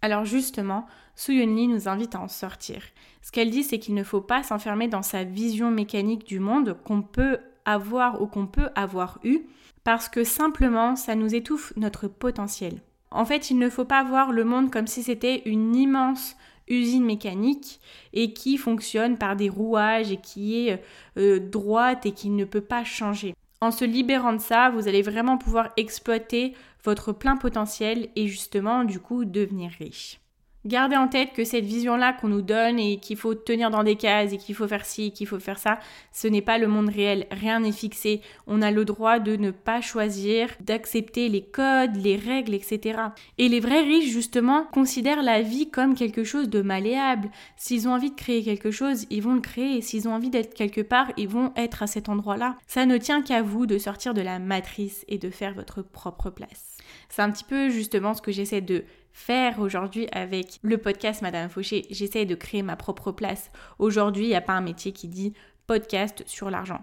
Alors 0.02 0.26
justement, 0.26 0.84
Yun 1.26 1.68
nous 1.68 1.88
invite 1.88 2.14
à 2.14 2.20
en 2.20 2.28
sortir. 2.28 2.82
Ce 3.22 3.32
qu'elle 3.32 3.50
dit, 3.50 3.64
c'est 3.64 3.78
qu'il 3.78 3.94
ne 3.94 4.04
faut 4.04 4.20
pas 4.20 4.42
s'enfermer 4.42 4.86
dans 4.86 5.02
sa 5.02 5.24
vision 5.24 5.70
mécanique 5.70 6.26
du 6.26 6.40
monde 6.40 6.76
qu'on 6.84 7.00
peut 7.00 7.38
avoir 7.64 8.20
ou 8.20 8.26
qu'on 8.26 8.46
peut 8.46 8.68
avoir 8.74 9.20
eu, 9.24 9.40
parce 9.84 10.10
que 10.10 10.22
simplement, 10.22 10.96
ça 10.96 11.14
nous 11.14 11.34
étouffe 11.34 11.72
notre 11.76 12.08
potentiel. 12.08 12.82
En 13.10 13.24
fait, 13.24 13.50
il 13.50 13.58
ne 13.58 13.70
faut 13.70 13.86
pas 13.86 14.04
voir 14.04 14.32
le 14.32 14.44
monde 14.44 14.70
comme 14.70 14.86
si 14.86 15.02
c'était 15.02 15.42
une 15.46 15.74
immense 15.74 16.36
usine 16.68 17.04
mécanique 17.04 17.80
et 18.12 18.32
qui 18.32 18.56
fonctionne 18.58 19.18
par 19.18 19.36
des 19.36 19.48
rouages 19.48 20.12
et 20.12 20.18
qui 20.18 20.68
est 20.68 20.82
euh, 21.16 21.38
droite 21.38 22.06
et 22.06 22.12
qui 22.12 22.30
ne 22.30 22.44
peut 22.44 22.60
pas 22.60 22.84
changer. 22.84 23.34
En 23.60 23.70
se 23.70 23.84
libérant 23.84 24.32
de 24.32 24.40
ça, 24.40 24.70
vous 24.70 24.86
allez 24.86 25.02
vraiment 25.02 25.36
pouvoir 25.36 25.70
exploiter 25.76 26.54
votre 26.84 27.12
plein 27.12 27.36
potentiel 27.36 28.08
et 28.14 28.28
justement 28.28 28.84
du 28.84 29.00
coup 29.00 29.24
devenir 29.24 29.70
riche. 29.78 30.20
Gardez 30.66 30.96
en 30.96 31.06
tête 31.06 31.32
que 31.34 31.44
cette 31.44 31.64
vision-là 31.64 32.12
qu'on 32.12 32.28
nous 32.28 32.42
donne 32.42 32.80
et 32.80 32.98
qu'il 32.98 33.16
faut 33.16 33.34
tenir 33.34 33.70
dans 33.70 33.84
des 33.84 33.94
cases 33.94 34.32
et 34.32 34.38
qu'il 34.38 34.56
faut 34.56 34.66
faire 34.66 34.84
ci 34.84 35.06
et 35.06 35.10
qu'il 35.12 35.28
faut 35.28 35.38
faire 35.38 35.58
ça, 35.58 35.78
ce 36.12 36.26
n'est 36.26 36.42
pas 36.42 36.58
le 36.58 36.66
monde 36.66 36.88
réel. 36.88 37.26
Rien 37.30 37.60
n'est 37.60 37.72
fixé. 37.72 38.20
On 38.48 38.60
a 38.60 38.72
le 38.72 38.84
droit 38.84 39.20
de 39.20 39.36
ne 39.36 39.52
pas 39.52 39.80
choisir, 39.80 40.48
d'accepter 40.60 41.28
les 41.28 41.42
codes, 41.42 41.94
les 41.96 42.16
règles, 42.16 42.54
etc. 42.54 43.00
Et 43.38 43.48
les 43.48 43.60
vrais 43.60 43.82
riches, 43.82 44.10
justement, 44.10 44.64
considèrent 44.64 45.22
la 45.22 45.42
vie 45.42 45.70
comme 45.70 45.94
quelque 45.94 46.24
chose 46.24 46.48
de 46.48 46.60
malléable. 46.60 47.30
S'ils 47.56 47.86
ont 47.86 47.92
envie 47.92 48.10
de 48.10 48.16
créer 48.16 48.42
quelque 48.42 48.72
chose, 48.72 49.06
ils 49.10 49.22
vont 49.22 49.34
le 49.34 49.40
créer. 49.40 49.80
S'ils 49.80 50.08
ont 50.08 50.14
envie 50.14 50.30
d'être 50.30 50.54
quelque 50.54 50.80
part, 50.80 51.12
ils 51.16 51.28
vont 51.28 51.52
être 51.56 51.84
à 51.84 51.86
cet 51.86 52.08
endroit-là. 52.08 52.56
Ça 52.66 52.84
ne 52.84 52.98
tient 52.98 53.22
qu'à 53.22 53.42
vous 53.42 53.66
de 53.66 53.78
sortir 53.78 54.12
de 54.12 54.22
la 54.22 54.40
matrice 54.40 55.04
et 55.06 55.18
de 55.18 55.30
faire 55.30 55.54
votre 55.54 55.82
propre 55.82 56.30
place. 56.30 56.78
C'est 57.08 57.22
un 57.22 57.30
petit 57.30 57.44
peu 57.44 57.68
justement 57.68 58.14
ce 58.14 58.22
que 58.22 58.32
j'essaie 58.32 58.60
de 58.60 58.84
faire 59.18 59.58
aujourd'hui 59.58 60.06
avec 60.12 60.60
le 60.62 60.78
podcast 60.78 61.22
Madame 61.22 61.50
Fauché. 61.50 61.86
J'essaie 61.90 62.24
de 62.24 62.36
créer 62.36 62.62
ma 62.62 62.76
propre 62.76 63.10
place. 63.10 63.50
Aujourd'hui, 63.80 64.26
il 64.26 64.28
n'y 64.28 64.36
a 64.36 64.40
pas 64.40 64.52
un 64.52 64.60
métier 64.60 64.92
qui 64.92 65.08
dit 65.08 65.34
podcast 65.66 66.22
sur 66.26 66.50
l'argent. 66.50 66.80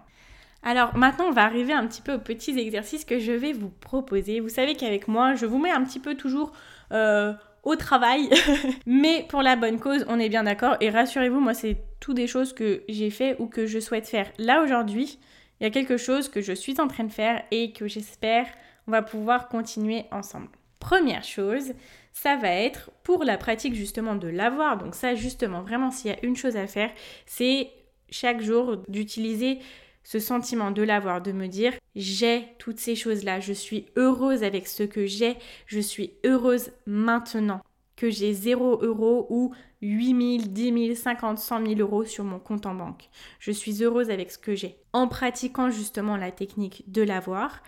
Alors 0.62 0.96
maintenant, 0.98 1.28
on 1.30 1.32
va 1.32 1.46
arriver 1.46 1.72
un 1.72 1.88
petit 1.88 2.02
peu 2.02 2.14
aux 2.14 2.20
petits 2.20 2.60
exercices 2.60 3.06
que 3.06 3.20
je 3.20 3.32
vais 3.32 3.54
vous 3.54 3.70
proposer. 3.70 4.42
Vous 4.42 4.50
savez 4.50 4.76
qu'avec 4.76 5.08
moi, 5.08 5.34
je 5.36 5.46
vous 5.46 5.58
mets 5.58 5.72
un 5.72 5.84
petit 5.84 6.00
peu 6.00 6.16
toujours 6.16 6.52
euh, 6.92 7.34
au 7.64 7.78
travail, 7.78 8.30
mais 8.86 9.26
pour 9.30 9.42
la 9.42 9.56
bonne 9.56 9.80
cause, 9.80 10.06
on 10.10 10.20
est 10.20 10.30
bien 10.30 10.44
d'accord. 10.44 10.76
Et 10.82 10.90
rassurez-vous, 10.90 11.40
moi, 11.40 11.54
c'est 11.54 11.78
tout 12.00 12.14
des 12.14 12.28
choses 12.28 12.54
que 12.54 12.84
j'ai 12.90 13.10
fait 13.12 13.38
ou 13.40 13.48
que 13.48 13.66
je 13.66 13.80
souhaite 13.80 14.08
faire. 14.08 14.30
Là 14.38 14.62
aujourd'hui, 14.62 15.20
il 15.60 15.64
y 15.64 15.68
a 15.68 15.72
quelque 15.72 15.98
chose 15.98 16.28
que 16.28 16.42
je 16.42 16.52
suis 16.52 16.80
en 16.82 16.88
train 16.88 17.06
de 17.06 17.14
faire 17.14 17.42
et 17.52 17.72
que 17.72 17.88
j'espère 17.88 18.46
on 18.88 18.92
va 18.92 19.02
pouvoir 19.02 19.48
continuer 19.48 20.06
ensemble. 20.12 20.50
Première 20.80 21.24
chose, 21.24 21.74
ça 22.16 22.38
va 22.38 22.50
être 22.50 22.92
pour 23.04 23.24
la 23.24 23.38
pratique 23.38 23.76
justement 23.76 24.16
de 24.16 24.30
l'avoir. 24.30 24.78
Donc 24.78 24.96
ça 24.96 25.16
justement, 25.16 25.62
vraiment 25.62 25.92
s'il 25.92 26.12
y 26.12 26.14
a 26.14 26.26
une 26.26 26.36
chose 26.36 26.56
à 26.56 26.66
faire, 26.66 26.90
c'est 27.26 27.70
chaque 28.10 28.42
jour 28.42 28.78
d'utiliser 28.88 29.60
ce 30.04 30.20
sentiment 30.20 30.72
de 30.72 30.82
l'avoir, 30.82 31.22
de 31.22 31.34
me 31.34 31.48
dire 31.48 31.74
j'ai 31.96 32.48
toutes 32.58 32.80
ces 32.80 32.96
choses-là, 32.96 33.42
je 33.42 33.54
suis 33.54 33.88
heureuse 33.98 34.44
avec 34.44 34.68
ce 34.68 34.84
que 34.84 35.06
j'ai, 35.06 35.36
je 35.66 35.80
suis 35.80 36.14
heureuse 36.24 36.72
maintenant 36.86 37.62
que 37.98 38.10
j'ai 38.10 38.34
0 38.34 38.80
euros 38.82 39.28
ou 39.30 39.54
8 39.82 40.40
000, 40.42 40.50
10 40.52 40.86
000, 40.88 40.96
50, 40.96 41.38
100 41.38 41.66
000 41.66 41.80
euros 41.80 42.06
sur 42.06 42.24
mon 42.24 42.40
compte 42.40 42.66
en 42.66 42.76
banque. 42.76 43.10
Je 43.40 43.52
suis 43.52 43.84
heureuse 43.84 44.10
avec 44.10 44.32
ce 44.32 44.38
que 44.38 44.56
j'ai. 44.56 44.78
En 44.94 45.08
pratiquant 45.08 45.70
justement 45.70 46.18
la 46.18 46.32
technique 46.32 46.84
de 46.92 47.02
l'avoir, 47.02 47.62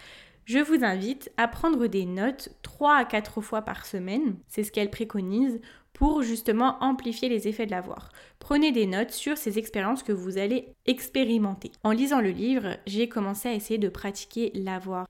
je 0.48 0.60
vous 0.60 0.86
invite 0.86 1.30
à 1.36 1.50
prendre 1.50 1.88
des 1.88 2.06
notes 2.06 2.50
3 2.62 2.96
à 2.96 3.06
4 3.06 3.42
fois 3.42 3.64
par 3.64 3.86
semaine, 3.86 4.38
c'est 4.48 4.64
ce 4.64 4.72
qu'elle 4.72 4.90
préconise, 4.90 5.60
pour 5.92 6.22
justement 6.22 6.78
amplifier 6.80 7.28
les 7.28 7.50
effets 7.50 7.66
de 7.66 7.72
l'avoir. 7.72 8.14
Prenez 8.40 8.72
des 8.72 8.86
notes 8.86 9.12
sur 9.12 9.38
ces 9.38 9.60
expériences 9.60 10.04
que 10.04 10.14
vous 10.14 10.38
allez 10.38 10.70
expérimenter. 10.86 11.72
En 11.84 11.92
lisant 11.92 12.22
le 12.22 12.30
livre, 12.30 12.78
j'ai 12.86 13.10
commencé 13.10 13.50
à 13.50 13.54
essayer 13.54 13.78
de 13.78 13.90
pratiquer 13.90 14.52
l'avoir. 14.54 15.06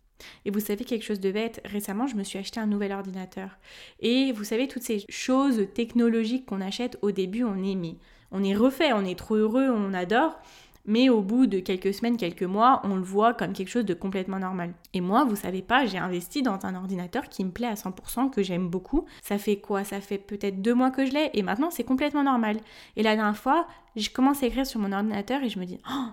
Et 0.46 0.50
vous 0.50 0.60
savez 0.60 0.86
quelque 0.86 1.06
chose 1.06 1.20
de 1.20 1.32
bête, 1.32 1.62
récemment 1.66 2.08
je 2.08 2.16
me 2.16 2.24
suis 2.24 2.40
acheté 2.40 2.60
un 2.60 2.66
nouvel 2.66 2.92
ordinateur. 2.92 3.60
Et 4.00 4.32
vous 4.32 4.44
savez 4.44 4.68
toutes 4.68 4.82
ces 4.82 5.06
choses 5.08 5.68
technologiques 5.76 6.48
qu'on 6.48 6.62
achète 6.62 6.98
au 7.04 7.12
début 7.12 7.44
on 7.44 7.64
aimait. 7.64 7.98
On 8.32 8.44
est 8.44 8.56
refait, 8.56 8.92
on 8.92 9.06
est 9.06 9.18
trop 9.18 9.36
heureux, 9.36 9.70
on 9.70 9.94
adore 9.94 10.40
mais 10.88 11.10
au 11.10 11.22
bout 11.22 11.46
de 11.46 11.60
quelques 11.60 11.94
semaines, 11.94 12.18
quelques 12.18 12.44
mois, 12.44 12.82
on 12.84 12.96
le 12.96 13.04
voit 13.04 13.34
comme 13.34 13.54
quelque 13.54 13.70
chose 13.70 13.86
de 13.86 13.94
complètement 13.94 14.40
normal. 14.40 14.74
Et 14.94 15.02
moi, 15.02 15.26
vous 15.26 15.36
savez 15.36 15.62
pas, 15.62 15.86
j'ai 15.86 15.98
investi 15.98 16.42
dans 16.42 16.66
un 16.66 16.76
ordinateur 16.76 17.30
qui 17.30 17.46
me 17.46 17.52
plaît 17.52 17.68
à 17.68 17.76
100%, 17.76 18.32
que 18.32 18.42
j'aime 18.42 18.70
beaucoup. 18.70 19.06
Ça 19.22 19.38
fait 19.38 19.58
quoi? 19.58 19.84
Ça 19.84 20.02
fait 20.02 20.18
peut-être 20.18 20.62
deux 20.62 20.74
mois 20.74 20.90
que 20.90 21.06
je 21.06 21.12
l'ai, 21.12 21.30
et 21.34 21.44
maintenant 21.44 21.70
c'est 21.70 21.84
complètement 21.84 22.24
normal. 22.24 22.58
Et 22.96 23.04
la 23.04 23.16
dernière 23.16 23.38
fois, 23.38 23.68
je 23.96 24.10
commence 24.10 24.42
à 24.42 24.48
écrire 24.48 24.66
sur 24.66 24.80
mon 24.80 24.92
ordinateur 24.92 25.44
et 25.44 25.50
je 25.50 25.60
me 25.60 25.66
dis, 25.66 25.80
oh, 25.90 26.08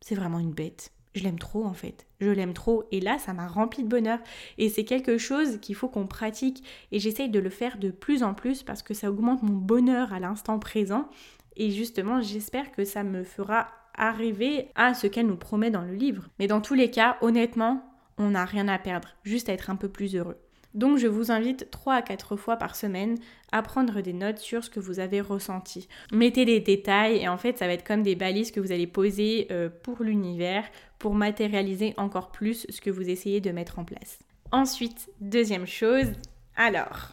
c'est 0.00 0.14
vraiment 0.14 0.38
une 0.38 0.52
bête. 0.52 0.90
Je 1.14 1.22
l'aime 1.22 1.38
trop 1.38 1.64
en 1.64 1.74
fait. 1.74 2.06
Je 2.20 2.30
l'aime 2.30 2.54
trop. 2.54 2.84
Et 2.90 3.00
là, 3.00 3.18
ça 3.18 3.32
m'a 3.32 3.46
rempli 3.46 3.84
de 3.84 3.88
bonheur. 3.88 4.18
Et 4.58 4.68
c'est 4.68 4.84
quelque 4.84 5.16
chose 5.16 5.60
qu'il 5.60 5.76
faut 5.76 5.88
qu'on 5.88 6.06
pratique. 6.06 6.64
Et 6.90 6.98
j'essaye 6.98 7.28
de 7.28 7.38
le 7.38 7.50
faire 7.50 7.78
de 7.78 7.90
plus 7.90 8.22
en 8.22 8.34
plus 8.34 8.62
parce 8.62 8.82
que 8.82 8.94
ça 8.94 9.10
augmente 9.10 9.42
mon 9.42 9.54
bonheur 9.54 10.12
à 10.12 10.18
l'instant 10.18 10.58
présent. 10.58 11.08
Et 11.56 11.70
justement, 11.70 12.20
j'espère 12.20 12.72
que 12.72 12.84
ça 12.84 13.04
me 13.04 13.22
fera 13.22 13.68
arriver 13.96 14.68
à 14.74 14.94
ce 14.94 15.06
qu'elle 15.06 15.26
nous 15.26 15.36
promet 15.36 15.70
dans 15.70 15.82
le 15.82 15.94
livre. 15.94 16.28
Mais 16.38 16.46
dans 16.46 16.60
tous 16.60 16.74
les 16.74 16.90
cas, 16.90 17.16
honnêtement, 17.20 17.82
on 18.18 18.30
n'a 18.30 18.44
rien 18.44 18.68
à 18.68 18.78
perdre, 18.78 19.08
juste 19.24 19.48
à 19.48 19.52
être 19.52 19.70
un 19.70 19.76
peu 19.76 19.88
plus 19.88 20.16
heureux. 20.16 20.38
Donc 20.74 20.98
je 20.98 21.06
vous 21.06 21.30
invite 21.30 21.70
3 21.70 21.94
à 21.94 22.02
4 22.02 22.36
fois 22.36 22.56
par 22.56 22.74
semaine 22.74 23.16
à 23.52 23.62
prendre 23.62 24.00
des 24.00 24.12
notes 24.12 24.38
sur 24.38 24.64
ce 24.64 24.70
que 24.70 24.80
vous 24.80 24.98
avez 24.98 25.20
ressenti. 25.20 25.88
Mettez 26.12 26.44
des 26.44 26.58
détails 26.58 27.18
et 27.18 27.28
en 27.28 27.38
fait 27.38 27.58
ça 27.58 27.68
va 27.68 27.74
être 27.74 27.86
comme 27.86 28.02
des 28.02 28.16
balises 28.16 28.50
que 28.50 28.58
vous 28.58 28.72
allez 28.72 28.88
poser 28.88 29.46
euh, 29.52 29.68
pour 29.82 30.02
l'univers 30.02 30.64
pour 30.98 31.14
matérialiser 31.14 31.94
encore 31.96 32.32
plus 32.32 32.66
ce 32.68 32.80
que 32.80 32.90
vous 32.90 33.08
essayez 33.08 33.40
de 33.40 33.52
mettre 33.52 33.78
en 33.78 33.84
place. 33.84 34.18
Ensuite, 34.50 35.10
deuxième 35.20 35.66
chose, 35.66 36.12
alors, 36.56 37.10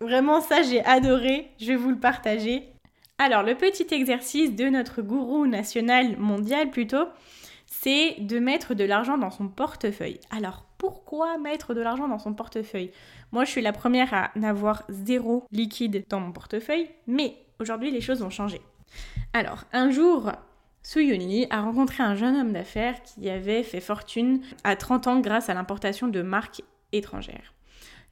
vraiment 0.00 0.42
ça 0.42 0.60
j'ai 0.60 0.84
adoré, 0.84 1.48
je 1.58 1.68
vais 1.68 1.76
vous 1.76 1.90
le 1.90 1.98
partager. 1.98 2.68
Alors 3.18 3.42
le 3.42 3.56
petit 3.56 3.86
exercice 3.92 4.54
de 4.54 4.66
notre 4.66 5.02
gourou 5.02 5.46
national 5.46 6.16
mondial 6.18 6.70
plutôt, 6.70 7.08
c'est 7.66 8.14
de 8.20 8.38
mettre 8.38 8.74
de 8.74 8.84
l'argent 8.84 9.18
dans 9.18 9.30
son 9.30 9.48
portefeuille. 9.48 10.20
Alors 10.30 10.64
pourquoi 10.78 11.36
mettre 11.38 11.74
de 11.74 11.80
l'argent 11.80 12.06
dans 12.06 12.20
son 12.20 12.32
portefeuille? 12.32 12.92
Moi, 13.32 13.44
je 13.44 13.50
suis 13.50 13.60
la 13.60 13.72
première 13.72 14.14
à 14.14 14.30
n'avoir 14.36 14.84
zéro 14.88 15.44
liquide 15.50 16.04
dans 16.08 16.20
mon 16.20 16.30
portefeuille, 16.30 16.88
mais 17.08 17.36
aujourd'hui, 17.58 17.90
les 17.90 18.00
choses 18.00 18.22
ont 18.22 18.30
changé. 18.30 18.60
Alors, 19.32 19.64
un 19.72 19.90
jour, 19.90 20.30
Suyuni 20.84 21.48
a 21.50 21.60
rencontré 21.60 22.04
un 22.04 22.14
jeune 22.14 22.36
homme 22.36 22.52
d'affaires 22.52 23.02
qui 23.02 23.28
avait 23.28 23.64
fait 23.64 23.80
fortune 23.80 24.40
à 24.62 24.76
30 24.76 25.06
ans 25.08 25.20
grâce 25.20 25.48
à 25.48 25.54
l'importation 25.54 26.06
de 26.06 26.22
marques 26.22 26.62
étrangères. 26.92 27.52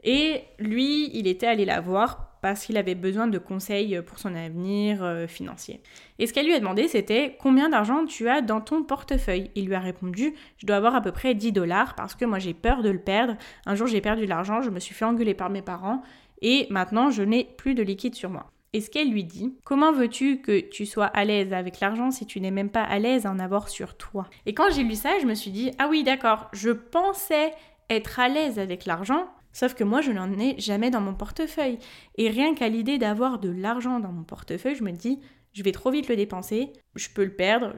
Et 0.03 0.43
lui, 0.59 1.11
il 1.17 1.29
était 1.29 1.47
allé 1.47 1.65
la 1.65 1.81
voir 1.81 2.36
parce 2.47 2.65
qu'il 2.65 2.77
avait 2.77 2.95
besoin 2.95 3.27
de 3.27 3.39
conseils 3.39 4.01
pour 4.07 4.21
son 4.21 4.37
avenir 4.37 5.03
euh, 5.03 5.27
financier. 5.27 5.81
Et 6.21 6.29
ce 6.29 6.33
qu'elle 6.33 6.47
lui 6.47 6.55
a 6.55 6.61
demandé, 6.61 6.87
c'était 6.87 7.37
combien 7.41 7.69
d'argent 7.69 8.07
tu 8.07 8.29
as 8.29 8.41
dans 8.41 8.61
ton 8.61 8.85
portefeuille? 8.85 9.51
Il 9.57 9.67
lui 9.67 9.75
a 9.75 9.81
répondu, 9.81 10.33
je 10.57 10.65
dois 10.65 10.77
avoir 10.77 10.95
à 10.95 11.01
peu 11.01 11.11
près 11.11 11.35
10 11.35 11.51
dollars 11.51 11.97
parce 11.97 12.15
que 12.15 12.25
moi 12.25 12.39
j'ai 12.39 12.55
peur 12.55 12.83
de 12.83 12.91
le 12.91 13.01
perdre. 13.01 13.35
Un 13.67 13.75
jour 13.75 13.89
j'ai 13.89 14.01
perdu 14.01 14.27
l'argent, 14.27 14.63
je 14.63 14.71
me 14.71 14.79
suis 14.79 14.95
fait 14.95 15.05
engueuler 15.05 15.35
par 15.35 15.51
mes 15.51 15.61
parents 15.61 16.03
et 16.41 16.69
maintenant 16.71 17.11
je 17.11 17.25
n'ai 17.25 17.49
plus 17.57 17.75
de 17.75 17.83
liquide 17.83 18.15
sur 18.15 18.31
moi. 18.31 18.53
Et 18.73 18.81
ce 18.81 18.91
qu'elle 18.91 19.11
lui 19.11 19.25
dit, 19.25 19.57
comment 19.65 19.91
veux-tu 19.91 20.41
que 20.41 20.61
tu 20.61 20.87
sois 20.87 21.07
à 21.07 21.25
l'aise 21.25 21.53
avec 21.53 21.81
l'argent 21.81 22.13
si 22.13 22.27
tu 22.27 22.41
n'es 22.41 22.53
même 22.53 22.71
pas 22.71 22.85
à 22.85 23.01
l'aise 23.01 23.27
à 23.27 23.33
en 23.33 23.41
avoir 23.41 23.69
sur 23.69 23.97
toi? 23.97 24.29
Et 24.47 24.55
quand 24.55 24.71
j'ai 24.71 24.85
lu 24.85 24.95
ça, 24.95 25.19
je 25.21 25.27
me 25.27 25.35
suis 25.35 25.51
dit, 25.51 25.73
ah 25.81 25.89
oui 25.91 26.05
d'accord, 26.05 26.49
je 26.53 26.71
pensais 26.71 27.53
être 27.91 28.21
à 28.21 28.29
l'aise 28.29 28.61
avec 28.61 28.87
l'argent, 28.87 29.27
Sauf 29.57 29.73
que 29.73 29.85
moi, 29.85 30.03
je 30.03 30.13
n'en 30.13 30.39
ai 30.39 30.55
jamais 30.61 30.91
dans 30.91 31.01
mon 31.01 31.15
portefeuille. 31.15 31.79
Et 32.19 32.29
rien 32.29 32.55
qu'à 32.55 32.69
l'idée 32.69 32.99
d'avoir 32.99 33.39
de 33.39 33.49
l'argent 33.49 34.01
dans 34.01 34.13
mon 34.13 34.23
portefeuille, 34.23 34.75
je 34.75 34.85
me 34.85 34.91
dis, 34.91 35.19
je 35.55 35.63
vais 35.63 35.73
trop 35.73 35.91
vite 35.91 36.11
le 36.11 36.17
dépenser, 36.17 36.75
je 36.95 37.09
peux 37.09 37.25
le 37.25 37.35
perdre. 37.35 37.73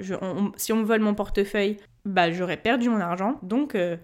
si 0.56 0.72
on 0.72 0.76
me 0.78 0.84
vole 0.84 1.02
mon 1.02 1.14
portefeuille, 1.14 1.76
bah 2.04 2.32
j'aurais 2.32 2.56
perdu 2.56 2.88
mon 2.88 2.98
argent. 2.98 3.38
Donc, 3.44 3.76
euh, 3.76 3.96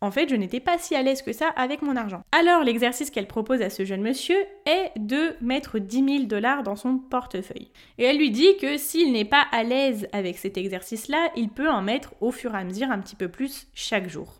en 0.00 0.10
fait, 0.10 0.28
je 0.28 0.34
n'étais 0.34 0.58
pas 0.58 0.76
si 0.78 0.96
à 0.96 1.02
l'aise 1.02 1.22
que 1.22 1.32
ça 1.32 1.50
avec 1.50 1.82
mon 1.82 1.94
argent. 1.94 2.22
Alors, 2.32 2.64
l'exercice 2.64 3.10
qu'elle 3.10 3.28
propose 3.28 3.62
à 3.62 3.70
ce 3.70 3.84
jeune 3.84 4.02
monsieur 4.02 4.38
est 4.66 4.90
de 4.98 5.36
mettre 5.40 5.78
10 5.78 6.04
000 6.04 6.24
dollars 6.24 6.64
dans 6.64 6.74
son 6.74 6.98
portefeuille. 6.98 7.70
Et 7.98 8.06
elle 8.06 8.18
lui 8.18 8.32
dit 8.32 8.56
que 8.60 8.76
s'il 8.76 9.12
n'est 9.12 9.24
pas 9.24 9.46
à 9.52 9.62
l'aise 9.62 10.08
avec 10.12 10.36
cet 10.36 10.58
exercice-là, 10.58 11.30
il 11.36 11.50
peut 11.50 11.70
en 11.70 11.82
mettre 11.82 12.12
au 12.20 12.32
fur 12.32 12.56
et 12.56 12.58
à 12.58 12.64
mesure 12.64 12.90
un 12.90 12.98
petit 12.98 13.14
peu 13.14 13.28
plus 13.28 13.68
chaque 13.72 14.08
jour. 14.08 14.39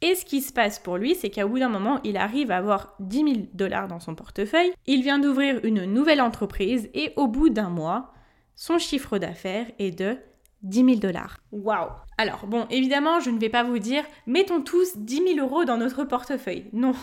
Et 0.00 0.14
ce 0.14 0.24
qui 0.24 0.40
se 0.40 0.52
passe 0.52 0.78
pour 0.78 0.96
lui, 0.96 1.14
c'est 1.14 1.30
qu'à 1.30 1.46
bout 1.46 1.58
d'un 1.58 1.68
moment, 1.68 2.00
il 2.04 2.16
arrive 2.16 2.50
à 2.50 2.58
avoir 2.58 2.94
10 3.00 3.16
000 3.16 3.36
dollars 3.54 3.88
dans 3.88 4.00
son 4.00 4.14
portefeuille. 4.14 4.72
Il 4.86 5.02
vient 5.02 5.18
d'ouvrir 5.18 5.60
une 5.64 5.84
nouvelle 5.84 6.20
entreprise 6.20 6.88
et 6.94 7.12
au 7.16 7.26
bout 7.26 7.48
d'un 7.48 7.68
mois, 7.68 8.12
son 8.54 8.78
chiffre 8.78 9.18
d'affaires 9.18 9.66
est 9.78 9.90
de 9.90 10.16
10 10.62 10.84
000 10.84 10.96
dollars. 10.96 11.38
Waouh 11.52 11.90
Alors 12.16 12.46
bon, 12.46 12.66
évidemment, 12.70 13.20
je 13.20 13.30
ne 13.30 13.38
vais 13.38 13.48
pas 13.48 13.64
vous 13.64 13.78
dire 13.78 14.04
mettons 14.26 14.60
tous 14.60 14.96
10 14.96 15.34
000 15.34 15.46
euros 15.46 15.64
dans 15.64 15.78
notre 15.78 16.04
portefeuille. 16.04 16.66
Non, 16.72 16.94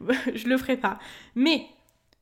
je 0.34 0.48
le 0.48 0.56
ferai 0.56 0.76
pas. 0.76 0.98
Mais 1.34 1.66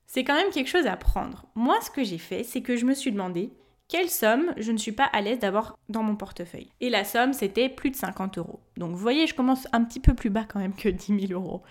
c'est 0.07 0.25
quand 0.25 0.35
même 0.35 0.51
quelque 0.51 0.71
chose 0.71 0.87
à 0.87 0.97
prendre. 0.97 1.47
Moi, 1.55 1.79
ce 1.83 1.91
que 1.91 2.03
j'ai 2.03 2.19
fait, 2.19 2.43
c'est 2.43 2.63
que 2.63 2.77
je 2.77 2.87
me 2.87 2.95
suis 2.95 3.13
demandé 3.13 3.51
quelle 3.89 4.11
somme 4.11 4.53
je 4.59 4.71
ne 4.71 4.77
suis 4.77 4.93
pas 4.93 5.05
à 5.05 5.23
l'aise 5.23 5.39
d'avoir 5.39 5.79
dans 5.89 6.03
mon 6.03 6.15
portefeuille. 6.15 6.69
Et 6.81 6.91
la 6.91 7.05
somme, 7.05 7.33
c'était 7.33 7.71
plus 7.71 7.91
de 7.91 7.97
50 7.97 8.39
euros. 8.39 8.61
Donc 8.77 8.91
vous 8.91 8.99
voyez, 8.99 9.27
je 9.27 9.35
commence 9.35 9.67
un 9.73 9.83
petit 9.83 9.99
peu 9.99 10.15
plus 10.15 10.31
bas 10.31 10.45
quand 10.47 10.61
même 10.61 10.75
que 10.75 10.91
10 10.91 11.29
000 11.29 11.41
euros. 11.41 11.63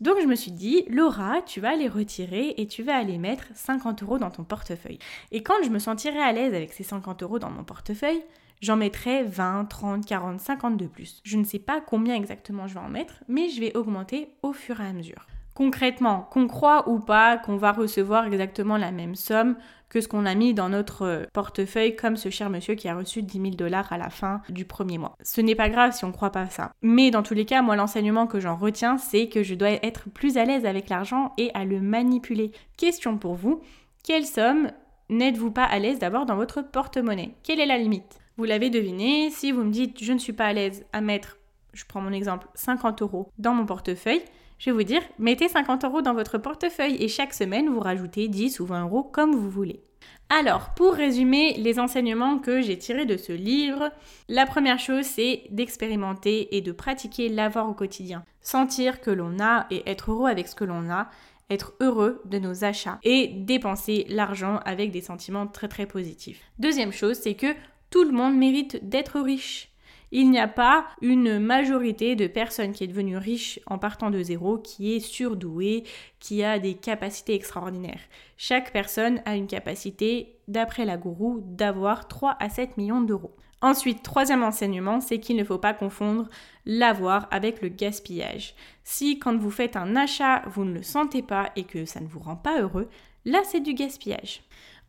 Donc 0.00 0.18
je 0.20 0.26
me 0.26 0.36
suis 0.36 0.52
dit, 0.52 0.84
Laura, 0.88 1.42
tu 1.42 1.60
vas 1.60 1.74
les 1.74 1.88
retirer 1.88 2.54
et 2.58 2.68
tu 2.68 2.82
vas 2.82 2.96
aller 2.96 3.18
mettre 3.18 3.46
50 3.54 4.02
euros 4.02 4.18
dans 4.18 4.30
ton 4.30 4.44
portefeuille. 4.44 4.98
Et 5.32 5.42
quand 5.42 5.54
je 5.64 5.70
me 5.70 5.78
sentirai 5.78 6.20
à 6.20 6.32
l'aise 6.32 6.54
avec 6.54 6.72
ces 6.72 6.84
50 6.84 7.22
euros 7.22 7.38
dans 7.38 7.50
mon 7.50 7.64
portefeuille, 7.64 8.22
j'en 8.60 8.76
mettrai 8.76 9.24
20, 9.24 9.64
30, 9.64 10.06
40, 10.06 10.40
50 10.40 10.76
de 10.76 10.86
plus. 10.86 11.20
Je 11.24 11.36
ne 11.36 11.44
sais 11.44 11.58
pas 11.58 11.80
combien 11.80 12.14
exactement 12.14 12.68
je 12.68 12.74
vais 12.74 12.80
en 12.80 12.90
mettre, 12.90 13.24
mais 13.26 13.48
je 13.48 13.60
vais 13.60 13.76
augmenter 13.76 14.28
au 14.42 14.52
fur 14.52 14.80
et 14.80 14.86
à 14.86 14.92
mesure. 14.92 15.26
Concrètement, 15.56 16.28
qu'on 16.30 16.48
croit 16.48 16.86
ou 16.86 16.98
pas 16.98 17.38
qu'on 17.38 17.56
va 17.56 17.72
recevoir 17.72 18.26
exactement 18.26 18.76
la 18.76 18.90
même 18.90 19.14
somme 19.14 19.56
que 19.88 20.02
ce 20.02 20.06
qu'on 20.06 20.26
a 20.26 20.34
mis 20.34 20.52
dans 20.52 20.68
notre 20.68 21.06
euh, 21.06 21.24
portefeuille, 21.32 21.96
comme 21.96 22.16
ce 22.16 22.28
cher 22.28 22.50
monsieur 22.50 22.74
qui 22.74 22.88
a 22.88 22.94
reçu 22.94 23.22
10 23.22 23.40
000 23.40 23.54
dollars 23.54 23.90
à 23.90 23.96
la 23.96 24.10
fin 24.10 24.42
du 24.50 24.66
premier 24.66 24.98
mois. 24.98 25.16
Ce 25.22 25.40
n'est 25.40 25.54
pas 25.54 25.70
grave 25.70 25.92
si 25.92 26.04
on 26.04 26.08
ne 26.08 26.12
croit 26.12 26.30
pas 26.30 26.50
ça. 26.50 26.72
Mais 26.82 27.10
dans 27.10 27.22
tous 27.22 27.32
les 27.32 27.46
cas, 27.46 27.62
moi, 27.62 27.74
l'enseignement 27.74 28.26
que 28.26 28.38
j'en 28.38 28.54
retiens, 28.54 28.98
c'est 28.98 29.30
que 29.30 29.42
je 29.42 29.54
dois 29.54 29.82
être 29.82 30.10
plus 30.10 30.36
à 30.36 30.44
l'aise 30.44 30.66
avec 30.66 30.90
l'argent 30.90 31.32
et 31.38 31.50
à 31.54 31.64
le 31.64 31.80
manipuler. 31.80 32.52
Question 32.76 33.16
pour 33.16 33.34
vous, 33.34 33.62
quelle 34.04 34.26
somme 34.26 34.70
n'êtes-vous 35.08 35.52
pas 35.52 35.64
à 35.64 35.78
l'aise 35.78 35.98
d'avoir 35.98 36.26
dans 36.26 36.36
votre 36.36 36.60
porte-monnaie? 36.60 37.32
Quelle 37.42 37.60
est 37.60 37.66
la 37.66 37.78
limite? 37.78 38.18
Vous 38.36 38.44
l'avez 38.44 38.68
deviné, 38.68 39.30
si 39.30 39.52
vous 39.52 39.64
me 39.64 39.72
dites 39.72 40.04
je 40.04 40.12
ne 40.12 40.18
suis 40.18 40.34
pas 40.34 40.44
à 40.44 40.52
l'aise 40.52 40.84
à 40.92 41.00
mettre, 41.00 41.38
je 41.76 41.84
prends 41.86 42.00
mon 42.00 42.12
exemple, 42.12 42.48
50 42.54 43.02
euros 43.02 43.30
dans 43.38 43.54
mon 43.54 43.66
portefeuille, 43.66 44.22
je 44.58 44.70
vais 44.70 44.76
vous 44.76 44.82
dire, 44.82 45.02
mettez 45.18 45.48
50 45.48 45.84
euros 45.84 46.00
dans 46.00 46.14
votre 46.14 46.38
portefeuille 46.38 46.96
et 46.98 47.08
chaque 47.08 47.34
semaine, 47.34 47.68
vous 47.68 47.80
rajoutez 47.80 48.28
10 48.28 48.60
ou 48.60 48.66
20 48.66 48.84
euros 48.84 49.02
comme 49.04 49.34
vous 49.34 49.50
voulez. 49.50 49.82
Alors, 50.30 50.70
pour 50.74 50.94
résumer 50.94 51.54
les 51.58 51.78
enseignements 51.78 52.38
que 52.38 52.60
j'ai 52.60 52.78
tirés 52.78 53.04
de 53.04 53.16
ce 53.16 53.32
livre, 53.32 53.92
la 54.28 54.46
première 54.46 54.78
chose, 54.78 55.04
c'est 55.04 55.44
d'expérimenter 55.50 56.56
et 56.56 56.62
de 56.62 56.72
pratiquer 56.72 57.28
l'avoir 57.28 57.68
au 57.68 57.74
quotidien. 57.74 58.24
Sentir 58.40 59.00
que 59.00 59.10
l'on 59.10 59.38
a 59.38 59.66
et 59.70 59.88
être 59.88 60.10
heureux 60.10 60.28
avec 60.28 60.48
ce 60.48 60.54
que 60.54 60.64
l'on 60.64 60.90
a, 60.90 61.10
être 61.50 61.74
heureux 61.80 62.22
de 62.24 62.38
nos 62.38 62.64
achats 62.64 62.98
et 63.04 63.28
dépenser 63.28 64.06
l'argent 64.08 64.58
avec 64.64 64.90
des 64.90 65.00
sentiments 65.00 65.46
très 65.46 65.68
très 65.68 65.86
positifs. 65.86 66.40
Deuxième 66.58 66.92
chose, 66.92 67.18
c'est 67.18 67.34
que 67.34 67.54
tout 67.90 68.02
le 68.02 68.12
monde 68.12 68.36
mérite 68.36 68.88
d'être 68.88 69.20
riche. 69.20 69.70
Il 70.12 70.30
n'y 70.30 70.38
a 70.38 70.48
pas 70.48 70.86
une 71.02 71.38
majorité 71.38 72.14
de 72.14 72.26
personnes 72.26 72.72
qui 72.72 72.84
est 72.84 72.88
devenue 72.88 73.16
riche 73.16 73.58
en 73.66 73.78
partant 73.78 74.10
de 74.10 74.22
zéro, 74.22 74.58
qui 74.58 74.94
est 74.94 75.00
surdouée, 75.00 75.84
qui 76.20 76.44
a 76.44 76.58
des 76.58 76.74
capacités 76.74 77.34
extraordinaires. 77.34 78.00
Chaque 78.36 78.72
personne 78.72 79.20
a 79.24 79.34
une 79.34 79.48
capacité, 79.48 80.38
d'après 80.46 80.84
la 80.84 80.96
gourou, 80.96 81.42
d'avoir 81.44 82.06
3 82.06 82.36
à 82.38 82.48
7 82.48 82.76
millions 82.76 83.00
d'euros. 83.00 83.34
Ensuite, 83.62 84.02
troisième 84.02 84.44
enseignement, 84.44 85.00
c'est 85.00 85.18
qu'il 85.18 85.36
ne 85.36 85.44
faut 85.44 85.58
pas 85.58 85.74
confondre 85.74 86.28
l'avoir 86.66 87.26
avec 87.30 87.62
le 87.62 87.68
gaspillage. 87.68 88.54
Si 88.84 89.18
quand 89.18 89.36
vous 89.36 89.50
faites 89.50 89.76
un 89.76 89.96
achat, 89.96 90.42
vous 90.46 90.64
ne 90.64 90.74
le 90.74 90.82
sentez 90.82 91.22
pas 91.22 91.50
et 91.56 91.64
que 91.64 91.84
ça 91.84 92.00
ne 92.00 92.06
vous 92.06 92.20
rend 92.20 92.36
pas 92.36 92.60
heureux, 92.60 92.88
là 93.24 93.40
c'est 93.44 93.60
du 93.60 93.72
gaspillage. 93.72 94.42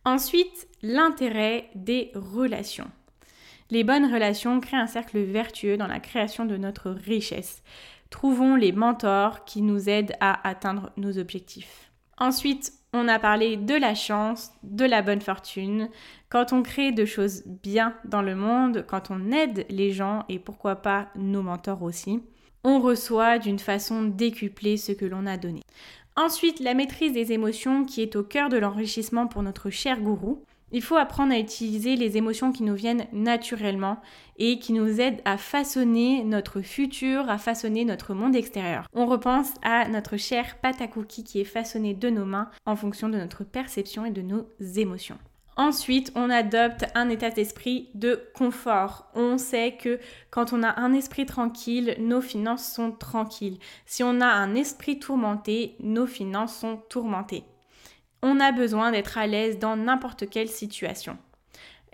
Ensuite, 0.05 0.67
l'intérêt 0.83 1.69
des 1.75 2.11
relations. 2.13 2.91
Les 3.69 3.83
bonnes 3.83 4.11
relations 4.11 4.59
créent 4.59 4.77
un 4.77 4.87
cercle 4.87 5.19
vertueux 5.19 5.77
dans 5.77 5.87
la 5.87 5.99
création 5.99 6.45
de 6.45 6.57
notre 6.57 6.91
richesse. 6.91 7.63
Trouvons 8.09 8.55
les 8.55 8.71
mentors 8.71 9.43
qui 9.43 9.61
nous 9.61 9.89
aident 9.89 10.13
à 10.21 10.47
atteindre 10.47 10.91
nos 10.95 11.17
objectifs. 11.17 11.91
Ensuite, 12.17 12.71
on 12.93 13.07
a 13.07 13.19
parlé 13.19 13.57
de 13.57 13.75
la 13.75 13.93
chance, 13.93 14.51
de 14.63 14.85
la 14.85 15.01
bonne 15.01 15.21
fortune. 15.21 15.89
Quand 16.29 16.53
on 16.53 16.63
crée 16.63 16.91
de 16.91 17.05
choses 17.05 17.43
bien 17.45 17.93
dans 18.05 18.21
le 18.21 18.35
monde, 18.35 18.85
quand 18.87 19.11
on 19.11 19.31
aide 19.31 19.65
les 19.69 19.91
gens 19.91 20.23
et 20.29 20.39
pourquoi 20.39 20.77
pas 20.77 21.09
nos 21.15 21.41
mentors 21.41 21.83
aussi, 21.83 22.21
on 22.63 22.79
reçoit 22.79 23.37
d'une 23.37 23.59
façon 23.59 24.03
décuplée 24.03 24.77
ce 24.77 24.93
que 24.93 25.05
l'on 25.05 25.25
a 25.25 25.37
donné. 25.37 25.61
Ensuite, 26.15 26.59
la 26.59 26.73
maîtrise 26.73 27.13
des 27.13 27.31
émotions 27.31 27.85
qui 27.85 28.01
est 28.01 28.15
au 28.15 28.23
cœur 28.23 28.49
de 28.49 28.57
l'enrichissement 28.57 29.27
pour 29.27 29.43
notre 29.43 29.69
cher 29.69 30.01
gourou. 30.01 30.43
Il 30.71 30.81
faut 30.81 30.97
apprendre 30.97 31.33
à 31.33 31.39
utiliser 31.39 31.95
les 31.95 32.17
émotions 32.17 32.51
qui 32.51 32.63
nous 32.63 32.75
viennent 32.75 33.07
naturellement 33.13 34.01
et 34.37 34.59
qui 34.59 34.73
nous 34.73 34.99
aident 34.99 35.21
à 35.23 35.37
façonner 35.37 36.23
notre 36.25 36.61
futur, 36.61 37.29
à 37.29 37.37
façonner 37.37 37.85
notre 37.85 38.13
monde 38.13 38.35
extérieur. 38.35 38.85
On 38.93 39.05
repense 39.05 39.53
à 39.61 39.87
notre 39.87 40.17
cher 40.17 40.57
pâte 40.59 40.81
à 40.81 40.87
cookies 40.87 41.23
qui 41.23 41.39
est 41.39 41.45
façonné 41.45 41.93
de 41.93 42.09
nos 42.09 42.25
mains 42.25 42.49
en 42.65 42.75
fonction 42.75 43.07
de 43.07 43.17
notre 43.17 43.45
perception 43.45 44.05
et 44.05 44.11
de 44.11 44.21
nos 44.21 44.45
émotions. 44.75 45.17
Ensuite, 45.55 46.11
on 46.15 46.29
adopte 46.29 46.85
un 46.93 47.09
état 47.09 47.31
d'esprit 47.31 47.89
de 47.95 48.21
confort. 48.35 49.09
On 49.15 49.39
sait 49.39 49.75
que 49.81 49.99
quand 50.29 50.53
on 50.53 50.61
a 50.61 50.79
un 50.79 50.93
esprit 50.93 51.25
tranquille, 51.25 51.95
nos 51.99 52.21
finances 52.21 52.71
sont 52.71 52.91
tranquilles. 52.91 53.57
Si 53.87 54.03
on 54.03 54.21
a 54.21 54.27
un 54.27 54.53
esprit 54.53 54.99
tourmenté, 54.99 55.75
nos 55.79 56.05
finances 56.05 56.55
sont 56.55 56.77
tourmentées. 56.89 57.43
On 58.21 58.39
a 58.39 58.51
besoin 58.51 58.91
d'être 58.91 59.17
à 59.17 59.27
l'aise 59.27 59.59
dans 59.59 59.75
n'importe 59.75 60.29
quelle 60.29 60.49
situation. 60.49 61.17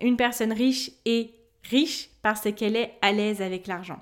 Une 0.02 0.18
personne 0.18 0.54
riche 0.54 0.92
est 1.06 1.32
riche 1.70 2.10
parce 2.22 2.52
qu'elle 2.52 2.76
est 2.76 2.94
à 3.02 3.12
l'aise 3.12 3.42
avec 3.42 3.68
l'argent. 3.68 4.00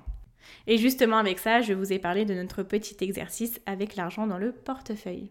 Et 0.66 0.78
justement 0.78 1.18
avec 1.18 1.38
ça, 1.38 1.60
je 1.60 1.72
vous 1.72 1.92
ai 1.92 1.98
parlé 1.98 2.24
de 2.24 2.34
notre 2.34 2.62
petit 2.62 2.96
exercice 3.00 3.60
avec 3.66 3.96
l'argent 3.96 4.26
dans 4.26 4.38
le 4.38 4.52
portefeuille. 4.52 5.30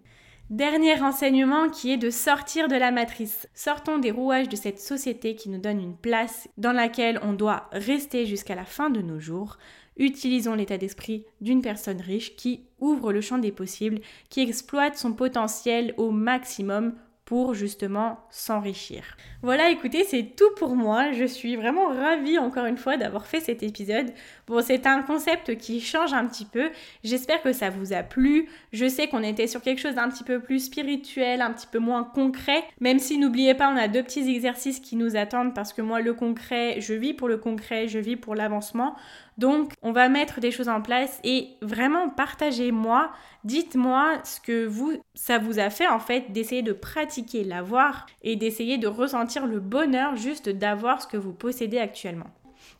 Dernier 0.49 0.95
renseignement 0.95 1.69
qui 1.69 1.93
est 1.93 1.97
de 1.97 2.10
sortir 2.10 2.67
de 2.67 2.75
la 2.75 2.91
matrice. 2.91 3.47
Sortons 3.54 3.99
des 3.99 4.12
rouages 4.12 4.49
de 4.49 4.58
cette 4.58 4.80
société 4.80 5.36
qui 5.36 5.49
nous 5.49 5.62
donne 5.62 5.80
une 5.80 5.95
place 5.95 6.49
dans 6.58 6.73
laquelle 6.73 7.21
on 7.23 7.32
doit 7.32 7.69
rester 7.71 8.25
jusqu'à 8.25 8.56
la 8.56 8.65
fin 8.65 8.89
de 8.89 9.01
nos 9.01 9.19
jours. 9.19 9.58
Utilisons 10.02 10.56
l'état 10.56 10.80
d'esprit 10.80 11.26
d'une 11.42 11.62
personne 11.62 12.02
riche 12.02 12.36
qui 12.36 12.62
ouvre 12.80 13.14
le 13.14 13.22
champ 13.22 13.38
des 13.38 13.52
possibles, 13.52 14.00
qui 14.30 14.42
exploite 14.42 14.98
son 14.98 15.14
potentiel 15.14 15.94
au 15.96 16.10
maximum 16.10 16.96
pour 17.24 17.54
justement 17.54 18.20
s'enrichir. 18.32 19.04
Voilà, 19.42 19.70
écoutez, 19.70 20.04
c'est 20.04 20.36
tout 20.36 20.54
pour 20.58 20.76
moi. 20.76 21.12
Je 21.14 21.24
suis 21.24 21.56
vraiment 21.56 21.88
ravie 21.88 22.38
encore 22.40 22.66
une 22.66 22.78
fois 22.78 22.98
d'avoir 22.98 23.26
fait 23.26 23.40
cet 23.40 23.64
épisode. 23.64 24.12
Bon, 24.48 24.62
c'est 24.62 24.86
un 24.88 25.02
concept 25.04 25.56
qui 25.58 25.80
change 25.80 26.14
un 26.14 26.26
petit 26.26 26.46
peu. 26.46 26.72
J'espère 27.04 27.42
que 27.42 27.54
ça 27.54 27.70
vous 27.70 27.94
a 27.94 28.04
plu. 28.04 28.50
Je 28.74 28.90
sais 28.90 29.08
qu'on 29.08 29.24
était 29.24 29.48
sur 29.48 29.62
quelque 29.62 29.80
chose 29.80 29.96
d'un 29.96 30.10
petit 30.10 30.24
peu 30.26 30.42
plus 30.42 30.66
spirituel, 30.66 31.42
un 31.42 31.54
petit 31.54 31.68
peu 31.72 31.80
moins 31.80 32.04
concret. 32.04 32.64
Même 32.80 33.00
si 33.00 33.18
n'oubliez 33.18 33.54
pas, 33.54 33.72
on 33.72 33.78
a 33.78 33.88
deux 33.88 34.04
petits 34.04 34.28
exercices 34.28 34.80
qui 34.80 34.96
nous 34.96 35.16
attendent 35.16 35.54
parce 35.54 35.74
que 35.74 35.82
moi, 35.82 36.02
le 36.02 36.14
concret, 36.14 36.82
je 36.82 36.96
vis 36.96 37.14
pour 37.14 37.30
le 37.30 37.38
concret, 37.38 37.88
je 37.88 38.00
vis 38.00 38.18
pour 38.18 38.36
l'avancement. 38.36 38.96
Donc, 39.41 39.73
on 39.82 39.91
va 39.91 40.08
mettre 40.08 40.39
des 40.39 40.51
choses 40.51 40.69
en 40.69 40.84
place 40.84 41.19
et 41.23 41.58
vraiment 41.63 42.10
partagez-moi, 42.10 43.12
dites-moi 43.43 44.19
ce 44.23 44.39
que 44.39 44.67
vous, 44.67 45.01
ça 45.15 45.39
vous 45.39 45.58
a 45.58 45.71
fait 45.71 45.88
en 45.88 45.97
fait 45.97 46.32
d'essayer 46.32 46.62
de 46.62 46.73
pratiquer 46.73 47.43
l'avoir 47.43 48.06
et 48.21 48.36
d'essayer 48.36 48.77
de 48.77 48.86
ressentir 48.86 49.47
le 49.47 49.60
bonheur 49.60 50.15
juste 50.15 50.47
d'avoir 50.47 51.01
ce 51.01 51.08
que 51.08 51.17
vous 51.17 51.34
possédez 51.34 51.80
actuellement. 51.80 52.30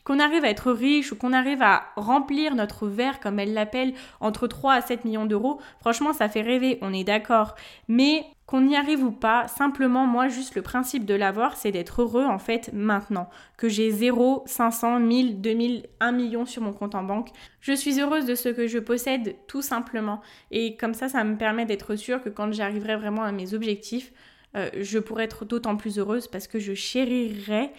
Qu'on 0.04 0.20
arrive 0.20 0.44
à 0.44 0.50
être 0.50 0.72
riche 0.72 1.12
ou 1.12 1.16
qu'on 1.16 1.34
arrive 1.34 1.62
à 1.62 1.86
remplir 1.96 2.56
notre 2.56 2.88
verre, 2.88 3.20
comme 3.20 3.40
elle 3.40 3.54
l'appelle, 3.54 3.94
entre 4.20 4.48
3 4.48 4.74
à 4.74 4.82
7 4.82 5.06
millions 5.06 5.26
d'euros, 5.26 5.60
franchement, 5.80 6.14
ça 6.14 6.30
fait 6.30 6.42
rêver, 6.42 6.80
on 6.82 6.94
est 6.94 7.04
d'accord. 7.04 7.56
Mais 7.88 8.26
qu'on 8.52 8.68
y 8.68 8.76
arrive 8.76 9.04
ou 9.04 9.12
pas, 9.12 9.48
simplement, 9.48 10.06
moi, 10.06 10.28
juste 10.28 10.56
le 10.56 10.62
principe 10.62 11.06
de 11.06 11.14
l'avoir, 11.14 11.56
c'est 11.56 11.72
d'être 11.72 12.02
heureux, 12.02 12.26
en 12.26 12.40
fait, 12.40 12.72
maintenant. 12.74 13.30
Que 13.58 13.70
j'ai 13.70 13.92
0, 13.92 14.44
500, 14.46 15.00
1000, 15.00 15.40
2000, 15.40 15.86
1 16.00 16.12
million 16.12 16.46
sur 16.46 16.62
mon 16.62 16.74
compte 16.74 16.96
en 16.96 17.04
banque. 17.04 17.30
Je 17.62 17.72
suis 17.72 18.02
heureuse 18.02 18.26
de 18.26 18.36
ce 18.36 18.50
que 18.50 18.68
je 18.68 18.80
possède, 18.80 19.36
tout 19.48 19.62
simplement. 19.62 20.20
Et 20.52 20.76
comme 20.76 20.94
ça, 20.94 21.08
ça 21.08 21.24
me 21.24 21.38
permet 21.38 21.66
d'être 21.66 21.96
sûre 21.96 22.22
que 22.22 22.30
quand 22.30 22.52
j'arriverai 22.52 22.98
vraiment 22.98 23.24
à 23.24 23.32
mes 23.32 23.54
objectifs, 23.54 24.12
euh, 24.58 24.70
je 24.82 25.00
pourrais 25.00 25.24
être 25.24 25.46
d'autant 25.46 25.78
plus 25.78 25.98
heureuse 25.98 26.28
parce 26.28 26.48
que 26.48 26.60
je 26.60 26.74
chérirai 26.74 27.72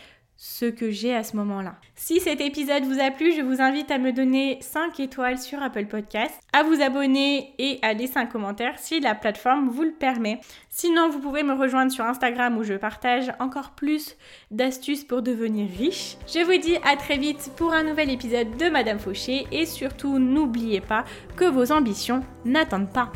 ce 0.44 0.64
que 0.64 0.90
j'ai 0.90 1.14
à 1.14 1.22
ce 1.22 1.36
moment-là. 1.36 1.76
Si 1.94 2.18
cet 2.18 2.40
épisode 2.40 2.82
vous 2.82 2.98
a 2.98 3.12
plu, 3.12 3.32
je 3.32 3.42
vous 3.42 3.60
invite 3.60 3.92
à 3.92 3.98
me 3.98 4.10
donner 4.10 4.58
5 4.60 4.98
étoiles 4.98 5.38
sur 5.38 5.62
Apple 5.62 5.86
Podcast, 5.86 6.34
à 6.52 6.64
vous 6.64 6.82
abonner 6.82 7.54
et 7.60 7.78
à 7.82 7.92
laisser 7.92 8.18
un 8.18 8.26
commentaire 8.26 8.76
si 8.76 8.98
la 8.98 9.14
plateforme 9.14 9.68
vous 9.68 9.84
le 9.84 9.92
permet. 9.92 10.40
Sinon, 10.68 11.10
vous 11.10 11.20
pouvez 11.20 11.44
me 11.44 11.54
rejoindre 11.54 11.92
sur 11.92 12.04
Instagram 12.04 12.58
où 12.58 12.64
je 12.64 12.74
partage 12.74 13.30
encore 13.38 13.70
plus 13.70 14.16
d'astuces 14.50 15.04
pour 15.04 15.22
devenir 15.22 15.68
riche. 15.78 16.16
Je 16.26 16.40
vous 16.40 16.58
dis 16.58 16.76
à 16.84 16.96
très 16.96 17.18
vite 17.18 17.52
pour 17.56 17.72
un 17.72 17.84
nouvel 17.84 18.10
épisode 18.10 18.56
de 18.56 18.68
Madame 18.68 18.98
Fauché 18.98 19.46
et 19.52 19.64
surtout 19.64 20.18
n'oubliez 20.18 20.80
pas 20.80 21.04
que 21.36 21.44
vos 21.44 21.70
ambitions 21.70 22.24
n'attendent 22.44 22.92
pas. 22.92 23.12